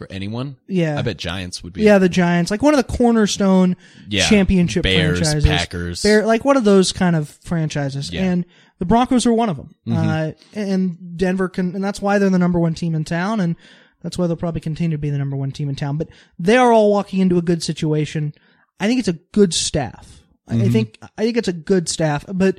[0.00, 0.56] For anyone.
[0.66, 0.98] yeah.
[0.98, 1.82] I bet Giants would be.
[1.82, 3.76] Yeah, the Giants, like one of the cornerstone
[4.08, 4.26] Yeah.
[4.26, 5.44] championship Bears, franchises.
[5.44, 6.02] Packers.
[6.02, 8.10] Bear, like one of those kind of franchises.
[8.10, 8.22] Yeah.
[8.22, 8.30] Mm-hmm.
[8.32, 8.46] And
[8.78, 9.74] the Broncos are one of them.
[9.92, 13.40] Uh, and Denver can, and that's why they're the number one team in town.
[13.40, 13.56] And
[14.02, 15.98] that's why they'll probably continue to be the number one team in town.
[15.98, 16.08] But
[16.38, 18.32] they are all walking into a good situation.
[18.80, 20.22] I think it's a good staff.
[20.48, 20.62] I- Mm-hmm.
[20.64, 22.58] I think, I think it's a good staff, but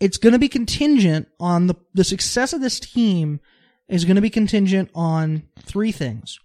[0.00, 3.38] it's going to be contingent on the, the success of this team
[3.88, 6.38] is going to be contingent on three things.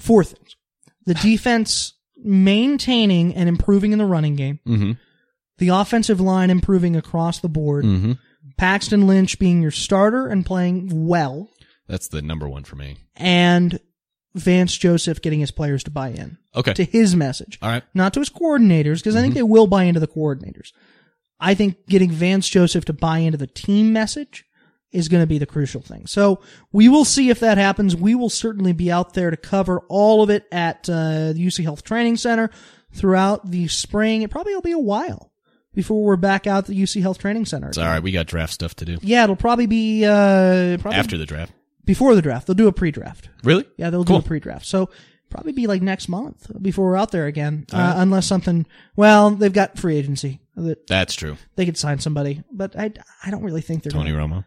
[0.00, 0.56] Four things.
[1.06, 4.60] The defense maintaining and improving in the running game.
[4.66, 4.92] Mm-hmm.
[5.58, 7.84] The offensive line improving across the board.
[7.84, 8.12] Mm-hmm.
[8.56, 11.50] Paxton Lynch being your starter and playing well.
[11.88, 12.96] That's the number one for me.
[13.16, 13.80] And
[14.34, 16.72] Vance Joseph getting his players to buy in Okay.
[16.74, 17.58] to his message.
[17.60, 17.82] All right.
[17.94, 20.72] Not to his coordinators, because I think they will buy into the coordinators.
[21.40, 24.44] I think getting Vance Joseph to buy into the team message
[24.92, 26.06] is going to be the crucial thing.
[26.06, 26.40] So
[26.72, 27.94] we will see if that happens.
[27.94, 31.62] We will certainly be out there to cover all of it at uh, the UC
[31.64, 32.50] Health Training Center
[32.92, 34.22] throughout the spring.
[34.22, 35.30] It probably will be a while
[35.74, 37.68] before we're back out at the UC Health Training Center.
[37.68, 38.02] It's all right.
[38.02, 41.52] We got draft stuff to do Yeah, it'll probably be uh, probably after the draft.
[41.84, 42.46] before the draft.
[42.46, 43.28] They'll do a pre-draft.
[43.44, 43.66] Really?
[43.76, 44.18] Yeah, they'll Cool.
[44.20, 44.66] do a pre-draft.
[44.66, 44.90] So
[45.28, 48.66] probably be like next month before we're out there again, uh, unless something.
[48.96, 51.36] Well, they've got free agency that That's true.
[51.54, 52.92] they could sign somebody, but I,
[53.24, 53.92] I don't really think they're.
[53.92, 54.44] Tony Gonna, Romo.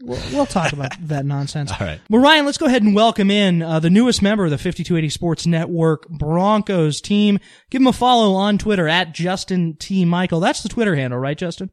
[0.00, 1.72] We'll, we'll talk about that nonsense.
[1.72, 2.00] All right.
[2.08, 5.08] Well, Ryan, let's go ahead and welcome in uh, the newest member of the 5280
[5.10, 7.38] Sports Network Broncos team.
[7.70, 10.40] Give him a follow on Twitter at Justin T Michael.
[10.40, 11.70] That's the Twitter handle, right, Justin?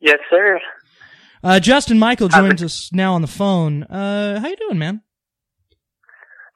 [0.00, 0.60] Yes, sir.
[1.42, 3.84] Uh, Justin Michael How's joins us now on the phone.
[3.84, 5.02] Uh, how you doing, man?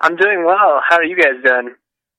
[0.00, 0.80] I'm doing well.
[0.86, 1.74] How are you guys doing?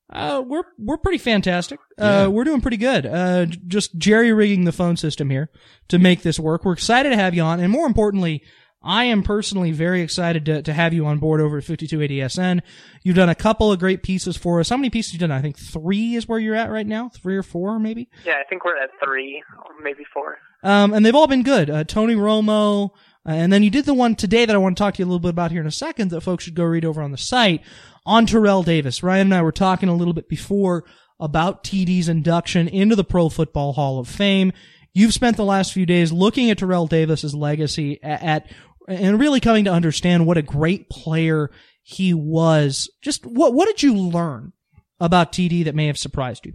[0.10, 1.80] Uh, we're we're pretty fantastic.
[1.98, 3.06] Uh, we're doing pretty good.
[3.06, 5.50] Uh, j- just jerry rigging the phone system here
[5.88, 6.64] to make this work.
[6.64, 8.44] We're excited to have you on, and more importantly,
[8.84, 12.62] I am personally very excited to, to have you on board over at 5280SN.
[13.02, 14.70] You've done a couple of great pieces for us.
[14.70, 15.32] How many pieces you done?
[15.32, 17.10] I think three is where you're at right now.
[17.10, 18.08] Three or four, maybe.
[18.26, 19.42] Yeah, I think we're at three,
[19.82, 20.38] maybe four.
[20.62, 21.72] Um, and they've all been good.
[21.72, 22.92] Uh, Tony Romo,
[23.28, 25.06] uh, and then you did the one today that I want to talk to you
[25.06, 27.12] a little bit about here in a second that folks should go read over on
[27.12, 27.64] the site
[28.06, 29.04] on Terrell Davis.
[29.04, 30.86] Ryan and I were talking a little bit before
[31.20, 34.52] about TD's induction into the Pro Football Hall of Fame.
[34.94, 38.52] You've spent the last few days looking at Terrell Davis's legacy at, at
[38.88, 41.50] and really coming to understand what a great player
[41.82, 42.90] he was.
[43.02, 44.54] Just what what did you learn
[45.00, 46.54] about TD that may have surprised you?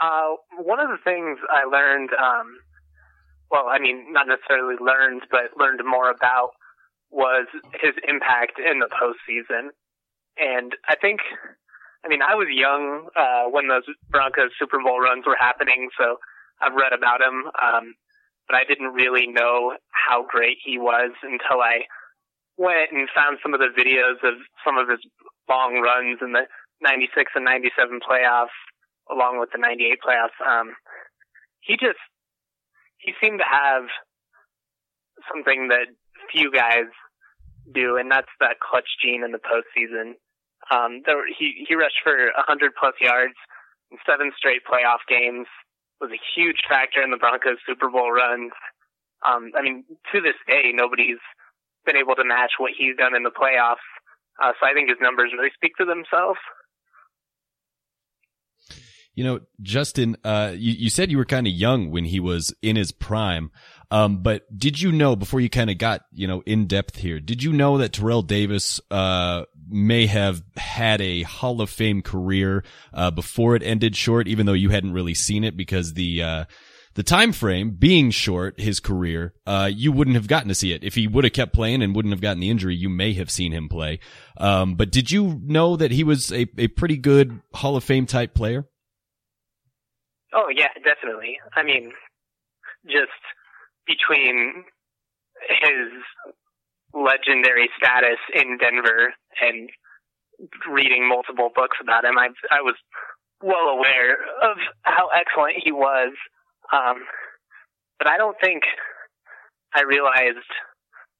[0.00, 2.56] Uh, one of the things I learned, um,
[3.50, 6.52] well, I mean, not necessarily learned, but learned more about
[7.10, 7.46] was
[7.80, 9.70] his impact in the postseason.
[10.38, 11.20] And I think,
[12.04, 16.16] I mean, I was young uh, when those Broncos Super Bowl runs were happening, so
[16.60, 17.50] I've read about him.
[17.60, 17.94] Um,
[18.46, 21.86] but I didn't really know how great he was until I
[22.56, 24.34] went and found some of the videos of
[24.64, 24.98] some of his
[25.48, 26.46] long runs in the
[26.82, 28.56] 96 and 97 playoffs,
[29.10, 30.38] along with the 98 playoffs.
[30.42, 30.74] Um,
[31.60, 32.00] he just,
[32.98, 33.84] he seemed to have
[35.30, 35.86] something that
[36.32, 36.90] few guys
[37.72, 40.14] do, and that's that clutch gene in the postseason.
[40.70, 43.34] Um, there, he, he rushed for 100 plus yards
[43.90, 45.46] in seven straight playoff games
[46.00, 48.52] was a huge factor in the Broncos Super Bowl runs.
[49.24, 51.20] Um, I mean, to this day, nobody's
[51.84, 53.84] been able to match what he's done in the playoffs.
[54.42, 56.38] Uh, so I think his numbers really speak for themselves.
[59.14, 62.54] You know, Justin, uh, you, you said you were kind of young when he was
[62.62, 63.50] in his prime.
[63.90, 67.20] Um, but did you know before you kind of got, you know, in depth here,
[67.20, 72.64] did you know that Terrell Davis, uh, may have had a Hall of Fame career,
[72.92, 76.44] uh, before it ended short, even though you hadn't really seen it because the, uh,
[76.94, 80.82] the time frame being short, his career, uh, you wouldn't have gotten to see it.
[80.82, 83.30] If he would have kept playing and wouldn't have gotten the injury, you may have
[83.30, 84.00] seen him play.
[84.36, 88.06] Um, but did you know that he was a, a pretty good Hall of Fame
[88.06, 88.66] type player?
[90.34, 91.38] Oh yeah, definitely.
[91.54, 91.92] I mean,
[92.86, 93.10] just
[93.90, 94.64] between
[95.48, 95.90] his
[96.94, 99.70] legendary status in Denver and
[100.70, 102.76] reading multiple books about him, I I was
[103.42, 106.12] well aware of how excellent he was.
[106.72, 107.02] Um,
[107.98, 108.62] but I don't think
[109.74, 110.46] I realized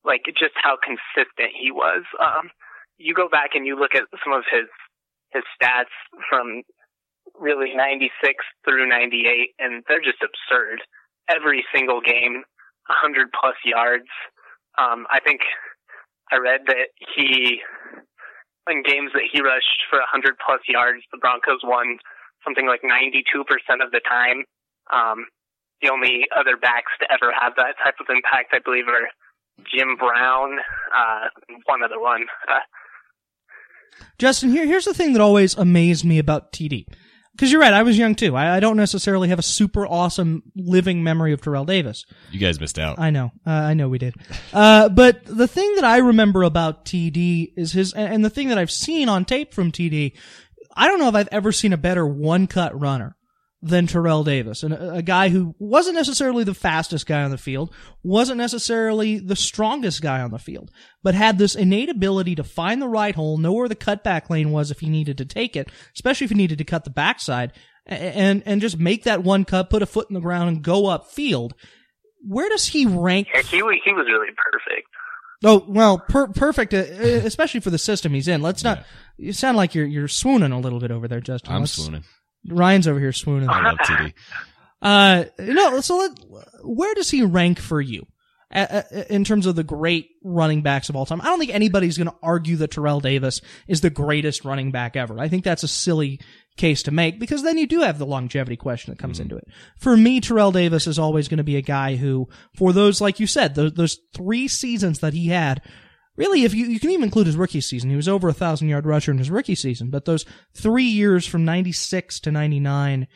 [0.05, 2.05] like just how consistent he was.
[2.23, 2.51] Um,
[2.99, 4.69] you go back and you look at some of his
[5.33, 5.93] his stats
[6.29, 6.63] from
[7.39, 8.11] really 96
[8.65, 10.81] through 98 and they're just absurd.
[11.29, 12.43] Every single game
[12.91, 14.11] 100 plus yards.
[14.79, 15.41] Um, I think
[16.31, 17.63] I read that he,
[18.69, 21.99] in games that he rushed for 100 plus yards, the Broncos won
[22.45, 23.23] something like 92%
[23.85, 24.45] of the time.
[24.93, 25.27] Um,
[25.83, 29.09] the only other backs to ever have that type of impact, I believe, are
[29.65, 30.59] Jim Brown,
[30.95, 31.29] uh,
[31.65, 32.27] one other one.
[32.49, 32.61] Uh,
[34.19, 36.87] Justin, here, here's the thing that always amazed me about TD.
[37.41, 38.37] Because you're right, I was young too.
[38.37, 42.05] I, I, don't necessarily have a super awesome living memory of Terrell Davis.
[42.31, 42.99] You guys missed out.
[42.99, 44.15] I know, uh, I know we did.
[44.53, 48.59] Uh, but the thing that I remember about TD is his, and the thing that
[48.59, 50.13] I've seen on tape from TD,
[50.77, 53.17] I don't know if I've ever seen a better one cut runner
[53.63, 57.37] than Terrell Davis, and a, a, guy who wasn't necessarily the fastest guy on the
[57.37, 60.71] field, wasn't necessarily the strongest guy on the field,
[61.03, 64.51] but had this innate ability to find the right hole, know where the cutback lane
[64.51, 67.53] was if he needed to take it, especially if he needed to cut the backside,
[67.87, 70.87] and and just make that one cut, put a foot in the ground, and go
[70.87, 71.55] up field.
[72.27, 73.29] Where does he rank?
[73.35, 74.89] Yeah, he he was really perfect.
[75.45, 78.43] Oh well, per- perfect, uh, especially for the system he's in.
[78.43, 78.79] Let's not.
[78.79, 78.85] Yeah.
[79.27, 81.55] You sound like you're you're swooning a little bit over there, Justin.
[81.55, 82.05] I'm Let's, swooning.
[82.47, 83.49] Ryan's over here swooning.
[83.49, 84.13] I love TD.
[84.83, 86.19] Uh, no, so let,
[86.65, 88.07] where does he rank for you?
[89.09, 91.21] in terms of the great running backs of all time.
[91.21, 94.97] I don't think anybody's going to argue that Terrell Davis is the greatest running back
[94.97, 95.21] ever.
[95.21, 96.21] I think that's a silly
[96.57, 99.23] case to make because then you do have the longevity question that comes mm-hmm.
[99.23, 99.47] into it.
[99.79, 103.21] For me, Terrell Davis is always going to be a guy who, for those, like
[103.21, 105.63] you said, those, those three seasons that he had,
[106.21, 108.69] really, if you, you can even include his rookie season, he was over a thousand
[108.69, 113.09] yard rusher in his rookie season, but those three years from 96 to 99,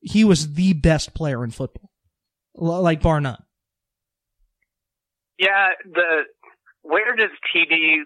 [0.00, 1.90] he was the best player in football.
[2.54, 3.42] Like bar none.
[5.38, 6.22] Yeah, the,
[6.82, 8.02] where does TD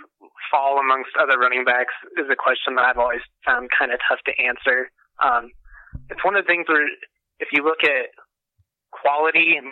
[0.51, 4.21] fall amongst other running backs is a question that I've always found kind of tough
[4.25, 4.91] to answer.
[5.23, 5.51] Um,
[6.09, 6.87] it's one of the things where
[7.41, 8.09] if you look at
[8.91, 9.67] quality, and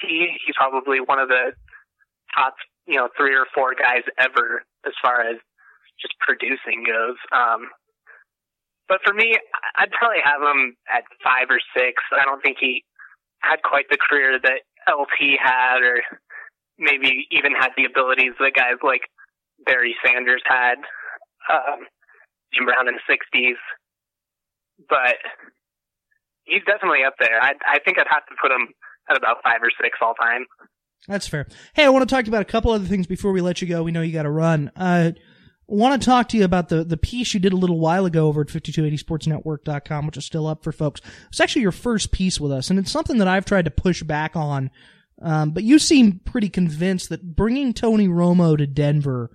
[0.00, 1.52] T, he's probably one of the
[2.36, 2.54] top
[2.86, 5.36] you know, three or four guys ever as far as
[6.00, 7.16] just producing goes.
[7.30, 7.68] Um,
[8.88, 9.38] but for me,
[9.76, 12.02] I'd probably have him at five or six.
[12.12, 12.84] I don't think he
[13.40, 16.02] had quite the career that LT had or
[16.78, 19.02] maybe even had the abilities that guys like
[19.64, 20.76] Barry Sanders had,
[21.50, 21.86] um,
[22.52, 23.60] Jim Brown in the '60s.
[24.88, 25.16] But
[26.44, 27.40] he's definitely up there.
[27.40, 28.68] I I think I'd have to put him
[29.08, 30.46] at about five or six all time.
[31.08, 31.46] That's fair.
[31.74, 33.82] Hey, I want to talk about a couple other things before we let you go.
[33.82, 34.70] We know you got to run.
[34.76, 35.12] Uh,
[35.66, 38.28] want to talk to you about the, the piece you did a little while ago
[38.28, 41.00] over at 5280sportsnetwork.com, which is still up for folks.
[41.28, 44.02] It's actually your first piece with us, and it's something that I've tried to push
[44.02, 44.70] back on.
[45.20, 49.30] Um, but you seem pretty convinced that bringing Tony Romo to Denver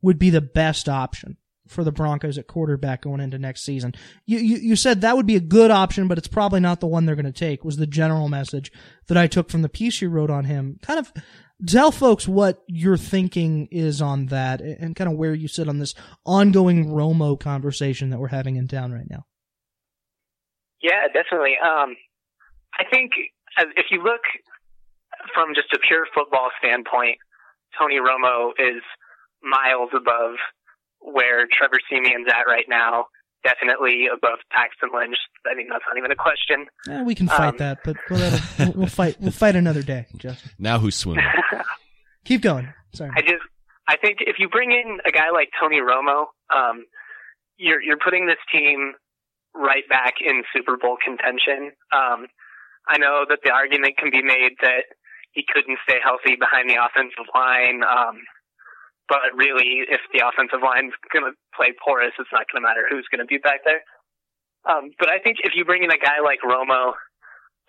[0.00, 1.36] would be the best option
[1.68, 3.94] for the Broncos at quarterback going into next season.
[4.26, 6.86] You, you, you said that would be a good option, but it's probably not the
[6.86, 8.70] one they're going to take was the general message
[9.08, 10.78] that I took from the piece you wrote on him.
[10.82, 11.12] Kind of
[11.66, 15.78] tell folks what your thinking is on that and kind of where you sit on
[15.78, 15.94] this
[16.26, 19.24] ongoing Romo conversation that we're having in town right now.
[20.82, 21.54] Yeah, definitely.
[21.64, 21.96] Um,
[22.78, 23.12] I think
[23.56, 24.20] if you look
[25.32, 27.18] from just a pure football standpoint,
[27.78, 28.82] Tony Romo is
[29.42, 30.36] miles above
[31.04, 33.06] where Trevor Siemian's at right now.
[33.44, 35.16] Definitely above Paxton Lynch.
[35.46, 36.64] I mean, that's not even a question.
[36.88, 39.16] Yeah, we can fight um, that, but we'll, we'll, we'll, fight.
[39.20, 40.50] We'll fight another day, Justin.
[40.58, 41.26] Now who's swimming?
[42.24, 42.72] Keep going.
[42.94, 43.10] Sorry.
[43.14, 43.44] I just,
[43.86, 46.86] I think if you bring in a guy like Tony Romo, um,
[47.58, 48.94] you're you're putting this team
[49.54, 51.72] right back in Super Bowl contention.
[51.92, 52.26] Um,
[52.88, 54.84] I know that the argument can be made that
[55.32, 57.82] he couldn't stay healthy behind the offensive line.
[57.82, 58.22] Um,
[59.08, 62.86] but really, if the offensive line's going to play porous, it's not going to matter
[62.88, 63.84] who's going to be back there.
[64.64, 66.96] Um, but I think if you bring in a guy like Romo,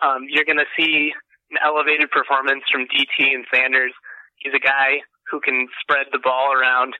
[0.00, 1.12] um, you're going to see
[1.50, 3.92] an elevated performance from DT and Sanders.
[4.36, 6.94] He's a guy who can spread the ball around.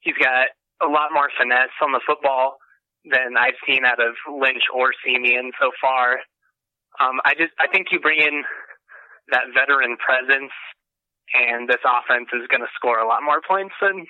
[0.00, 2.58] He's got a lot more finesse on the football
[3.04, 6.22] than I've seen out of Lynch or Siemian so far.
[7.00, 8.44] Um, I just I think you bring in
[9.30, 10.52] that veteran presence
[11.34, 14.06] and this offense is going to score a lot more points than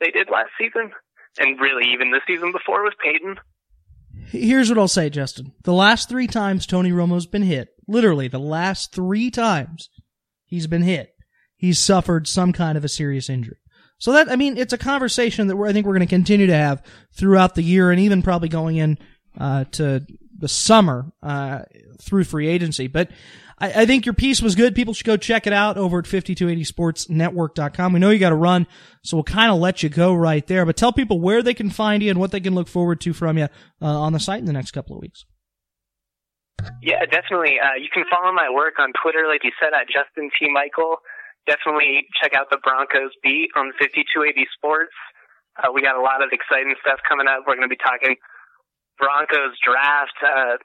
[0.00, 0.92] they did last season,
[1.38, 3.36] and really even the season before with Peyton.
[4.28, 5.52] Here's what I'll say, Justin.
[5.62, 9.88] The last three times Tony Romo's been hit, literally the last three times
[10.44, 11.14] he's been hit,
[11.56, 13.58] he's suffered some kind of a serious injury.
[13.98, 16.56] So that, I mean, it's a conversation that I think we're going to continue to
[16.56, 16.82] have
[17.16, 18.98] throughout the year and even probably going in,
[19.38, 20.04] uh, to
[20.38, 21.62] the summer, uh,
[22.02, 22.88] through free agency.
[22.88, 23.10] But
[23.58, 24.74] I, I, think your piece was good.
[24.74, 27.92] People should go check it out over at 5280sportsnetwork.com.
[27.92, 28.66] We know you got to run,
[29.02, 30.66] so we'll kind of let you go right there.
[30.66, 33.12] But tell people where they can find you and what they can look forward to
[33.12, 33.48] from you
[33.80, 35.24] uh, on the site in the next couple of weeks.
[36.82, 37.56] Yeah, definitely.
[37.60, 40.48] Uh, you can follow my work on Twitter, like you said, at Justin T.
[40.50, 40.98] Michael.
[41.46, 44.96] Definitely check out the Broncos beat on 5280 Sports.
[45.56, 47.44] Uh, we got a lot of exciting stuff coming up.
[47.46, 48.16] We're going to be talking
[48.98, 50.56] Broncos draft, uh,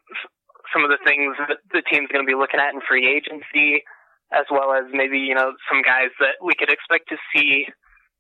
[0.74, 3.84] some of the things that the team's going to be looking at in free agency,
[4.32, 7.68] as well as maybe, you know, some guys that we could expect to see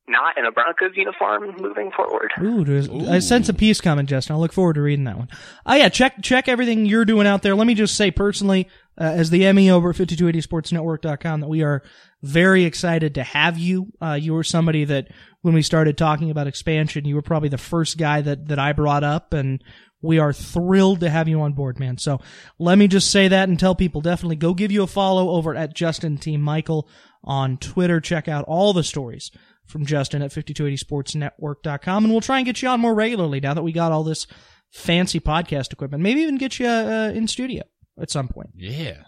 [0.08, 2.32] not in a Broncos uniform moving forward.
[2.41, 3.10] Ooh, Ooh.
[3.10, 4.34] I sense a piece coming, Justin.
[4.34, 5.30] I'll look forward to reading that one.
[5.66, 7.56] Oh yeah, check check everything you're doing out there.
[7.56, 8.68] Let me just say personally,
[8.99, 11.84] uh, as the ME over at 5280sportsnetwork.com, that we are
[12.22, 13.88] very excited to have you.
[14.02, 15.08] Uh, you were somebody that
[15.41, 18.74] when we started talking about expansion, you were probably the first guy that that I
[18.74, 19.64] brought up, and
[20.02, 21.97] we are thrilled to have you on board, man.
[21.97, 22.20] So
[22.60, 25.56] let me just say that and tell people definitely go give you a follow over
[25.56, 26.38] at Justin T.
[26.38, 26.89] Michael
[27.24, 27.99] on Twitter.
[27.99, 29.32] Check out all the stories
[29.66, 33.64] from Justin at 5280sportsnetwork.com and we'll try and get you on more regularly now that
[33.64, 34.28] we got all this
[34.72, 36.02] fancy podcast equipment.
[36.04, 37.64] Maybe even get you uh, in studio
[37.99, 38.49] at some point.
[38.56, 39.04] Yeah.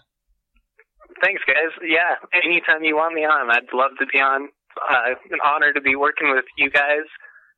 [1.22, 1.72] Thanks, guys.
[1.82, 4.48] Yeah, anytime you want me on, I'd love to be on.
[4.76, 7.06] Uh, an honor to be working with you guys,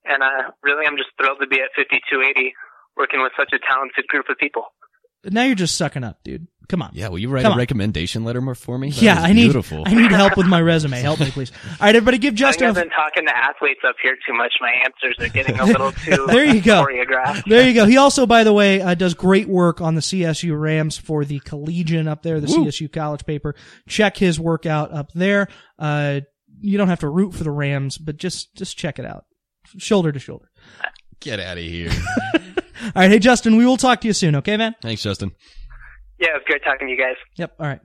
[0.05, 2.53] and uh, really, I'm just thrilled to be at 5280
[2.97, 4.65] working with such a talented group of people.
[5.25, 6.47] Now you're just sucking up, dude.
[6.69, 6.91] Come on.
[6.95, 7.59] Yeah, will you write Come a on.
[7.59, 8.91] recommendation letter more for me?
[8.91, 9.85] That yeah, I need beautiful.
[9.87, 11.01] I need help with my resume.
[11.01, 11.53] Help me, please.
[11.65, 12.69] All right, everybody, give Justin.
[12.69, 14.53] I've been talking to athletes up here too much.
[14.61, 16.85] My answers are getting a little too there you go.
[16.85, 17.45] choreographed.
[17.49, 17.87] There you go.
[17.87, 21.39] He also, by the way, uh, does great work on the CSU Rams for the
[21.41, 22.65] Collegian up there, the Woo.
[22.67, 23.55] CSU college paper.
[23.89, 25.49] Check his work out up there.
[25.79, 26.21] Uh,
[26.61, 29.25] you don't have to root for the Rams, but just just check it out,
[29.79, 30.51] shoulder to shoulder.
[31.21, 31.91] Get out of here.
[32.83, 34.37] All right, hey Justin, we will talk to you soon.
[34.37, 34.75] Okay, man.
[34.83, 35.33] Thanks, Justin.
[36.19, 37.17] Yeah, it was great talking to you guys.
[37.37, 37.55] Yep.
[37.59, 37.81] All right.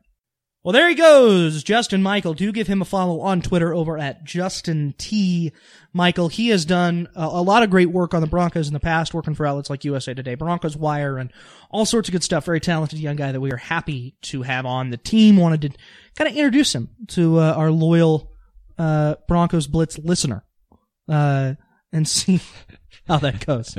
[0.63, 2.35] Well, there he goes, Justin Michael.
[2.35, 5.51] Do give him a follow on Twitter over at Justin T.
[5.91, 6.27] Michael.
[6.27, 9.11] He has done a, a, lot of great work on the Broncos in the past,
[9.11, 11.33] working for outlets like USA Today, Broncos Wire, and
[11.71, 12.45] all sorts of good stuff.
[12.45, 15.35] Very talented young guy that we are happy to have on the team.
[15.35, 15.69] Wanted to
[16.15, 18.31] kind of introduce him to uh, our loyal
[18.77, 20.45] uh, Broncos Blitz listener
[21.09, 21.55] uh,
[21.91, 22.39] and see
[23.07, 23.75] how that goes.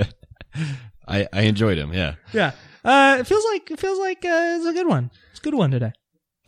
[1.06, 1.92] I, I enjoyed him.
[1.92, 2.14] Yeah.
[2.32, 2.52] Yeah.
[2.84, 5.10] Uh, it feels like it feels like uh, it's a good one.
[5.30, 5.92] It's a good one today.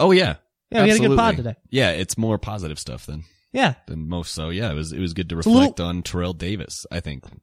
[0.00, 0.36] Oh yeah.
[0.70, 1.54] Yeah, we had a good pod today.
[1.70, 3.74] Yeah, it's more positive stuff than Yeah.
[3.86, 4.32] than most.
[4.32, 6.84] So yeah, it was it was good to a little- reflect on Terrell Davis.
[6.90, 7.22] I think.
[7.24, 7.38] That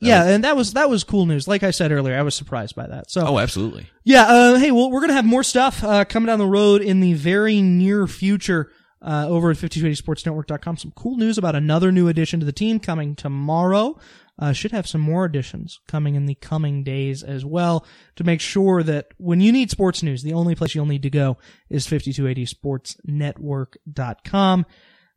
[0.00, 1.48] yeah, was- and that was that was cool news.
[1.48, 3.10] Like I said earlier, I was surprised by that.
[3.10, 3.86] So oh, absolutely.
[4.04, 6.82] Yeah, uh, hey, well, we're going to have more stuff uh, coming down the road
[6.82, 10.76] in the very near future uh, over at 5280sportsnetwork.com.
[10.76, 13.98] Some cool news about another new addition to the team coming tomorrow.
[14.36, 18.40] Uh, should have some more additions coming in the coming days as well to make
[18.40, 21.36] sure that when you need sports news, the only place you'll need to go
[21.70, 24.66] is 5280sportsnetwork.com.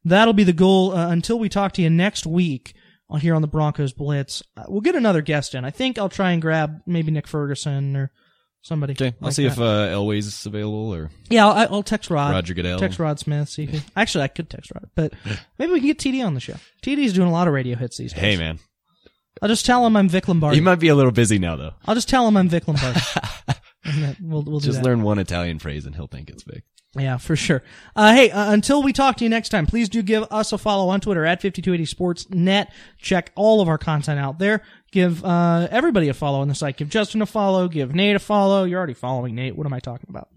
[0.06, 2.76] That'll be the goal uh, until we talk to you next week
[3.20, 4.44] here on the Broncos Blitz.
[4.56, 5.66] Uh, we'll get another guest in.
[5.66, 8.12] I think I'll try and grab maybe Nick Ferguson or
[8.62, 8.94] somebody.
[8.94, 9.54] Okay, I'll like see that.
[9.54, 12.34] if uh, Elway's is available or Yeah, I'll, I'll text Rod.
[12.34, 12.80] Roger Goodell.
[12.80, 13.50] Text Rod Smith.
[13.50, 15.14] See if he, actually, I could text Rod, but
[15.58, 16.56] maybe we can get TD on the show.
[16.84, 18.22] TD's doing a lot of radio hits these days.
[18.22, 18.60] Hey man,
[19.42, 20.56] I'll just tell him I'm Vic Lombardi.
[20.58, 21.74] he might be a little busy now though.
[21.86, 23.00] I'll just tell him I'm Vic Lombardi.
[24.22, 24.86] We'll we'll do Just that.
[24.86, 26.64] learn one Italian phrase and he'll think it's big.
[26.98, 27.64] Yeah, for sure.
[27.96, 30.58] Uh, hey, uh, until we talk to you next time, please do give us a
[30.58, 32.68] follow on Twitter at 5280sportsnet.
[32.98, 34.62] Check all of our content out there.
[34.92, 36.76] Give uh, everybody a follow on the site.
[36.76, 37.68] Give Justin a follow.
[37.70, 38.66] Give Nate a follow.
[38.66, 39.56] You're already following Nate.
[39.56, 40.28] What am I talking about?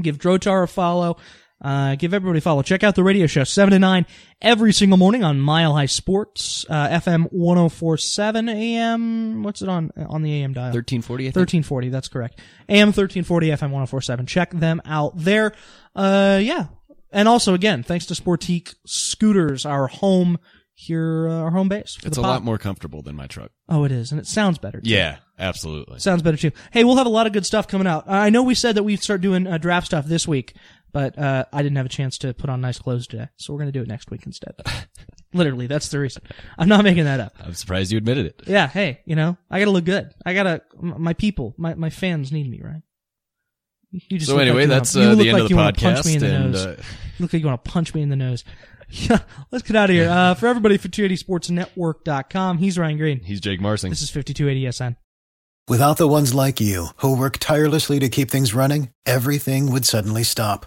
[0.00, 1.16] Give Drotar a follow.
[1.62, 2.62] Uh, give everybody a follow.
[2.62, 4.06] Check out the radio show, 7 to 9,
[4.42, 9.42] every single morning on Mile High Sports, uh, FM 1047 AM.
[9.42, 10.72] What's it on, on the AM dial?
[10.72, 11.24] Thirteen forty.
[11.24, 11.36] I think.
[11.36, 12.40] 1340, that's correct.
[12.68, 14.26] AM 1340, FM 1047.
[14.26, 15.52] Check them out there.
[15.94, 16.66] Uh, yeah.
[17.10, 20.38] And also, again, thanks to Sportique Scooters, our home
[20.74, 21.96] here, uh, our home base.
[22.04, 22.30] It's a pod.
[22.30, 23.50] lot more comfortable than my truck.
[23.68, 24.10] Oh, it is.
[24.12, 24.80] And it sounds better.
[24.82, 24.90] Too.
[24.90, 25.98] Yeah, absolutely.
[26.00, 26.50] Sounds better too.
[26.70, 28.06] Hey, we'll have a lot of good stuff coming out.
[28.06, 30.54] Uh, I know we said that we'd start doing uh, draft stuff this week,
[30.96, 33.58] but uh, I didn't have a chance to put on nice clothes today, so we're
[33.58, 34.54] going to do it next week instead.
[35.34, 36.22] Literally, that's the reason.
[36.56, 37.34] I'm not making that up.
[37.38, 38.42] I'm surprised you admitted it.
[38.46, 40.14] Yeah, hey, you know, I gotta look good.
[40.24, 42.80] I gotta, my people, my, my fans need me, right?
[43.90, 45.42] You just So look like anyway, you wanna- that's you uh, look the end like
[45.44, 46.66] of you the wanna punch me in podcast, the and nose.
[46.66, 48.44] uh, You look like you want to punch me in the nose.
[48.88, 49.18] Yeah,
[49.50, 50.08] let's get out of here.
[50.08, 53.20] Uh, for everybody, for 280sportsnetwork.com, he's Ryan Greene.
[53.20, 53.90] he's Jake Marsing.
[53.90, 54.94] This is 5280SN.
[55.68, 60.22] Without the ones like you, who work tirelessly to keep things running, everything would suddenly
[60.22, 60.66] stop.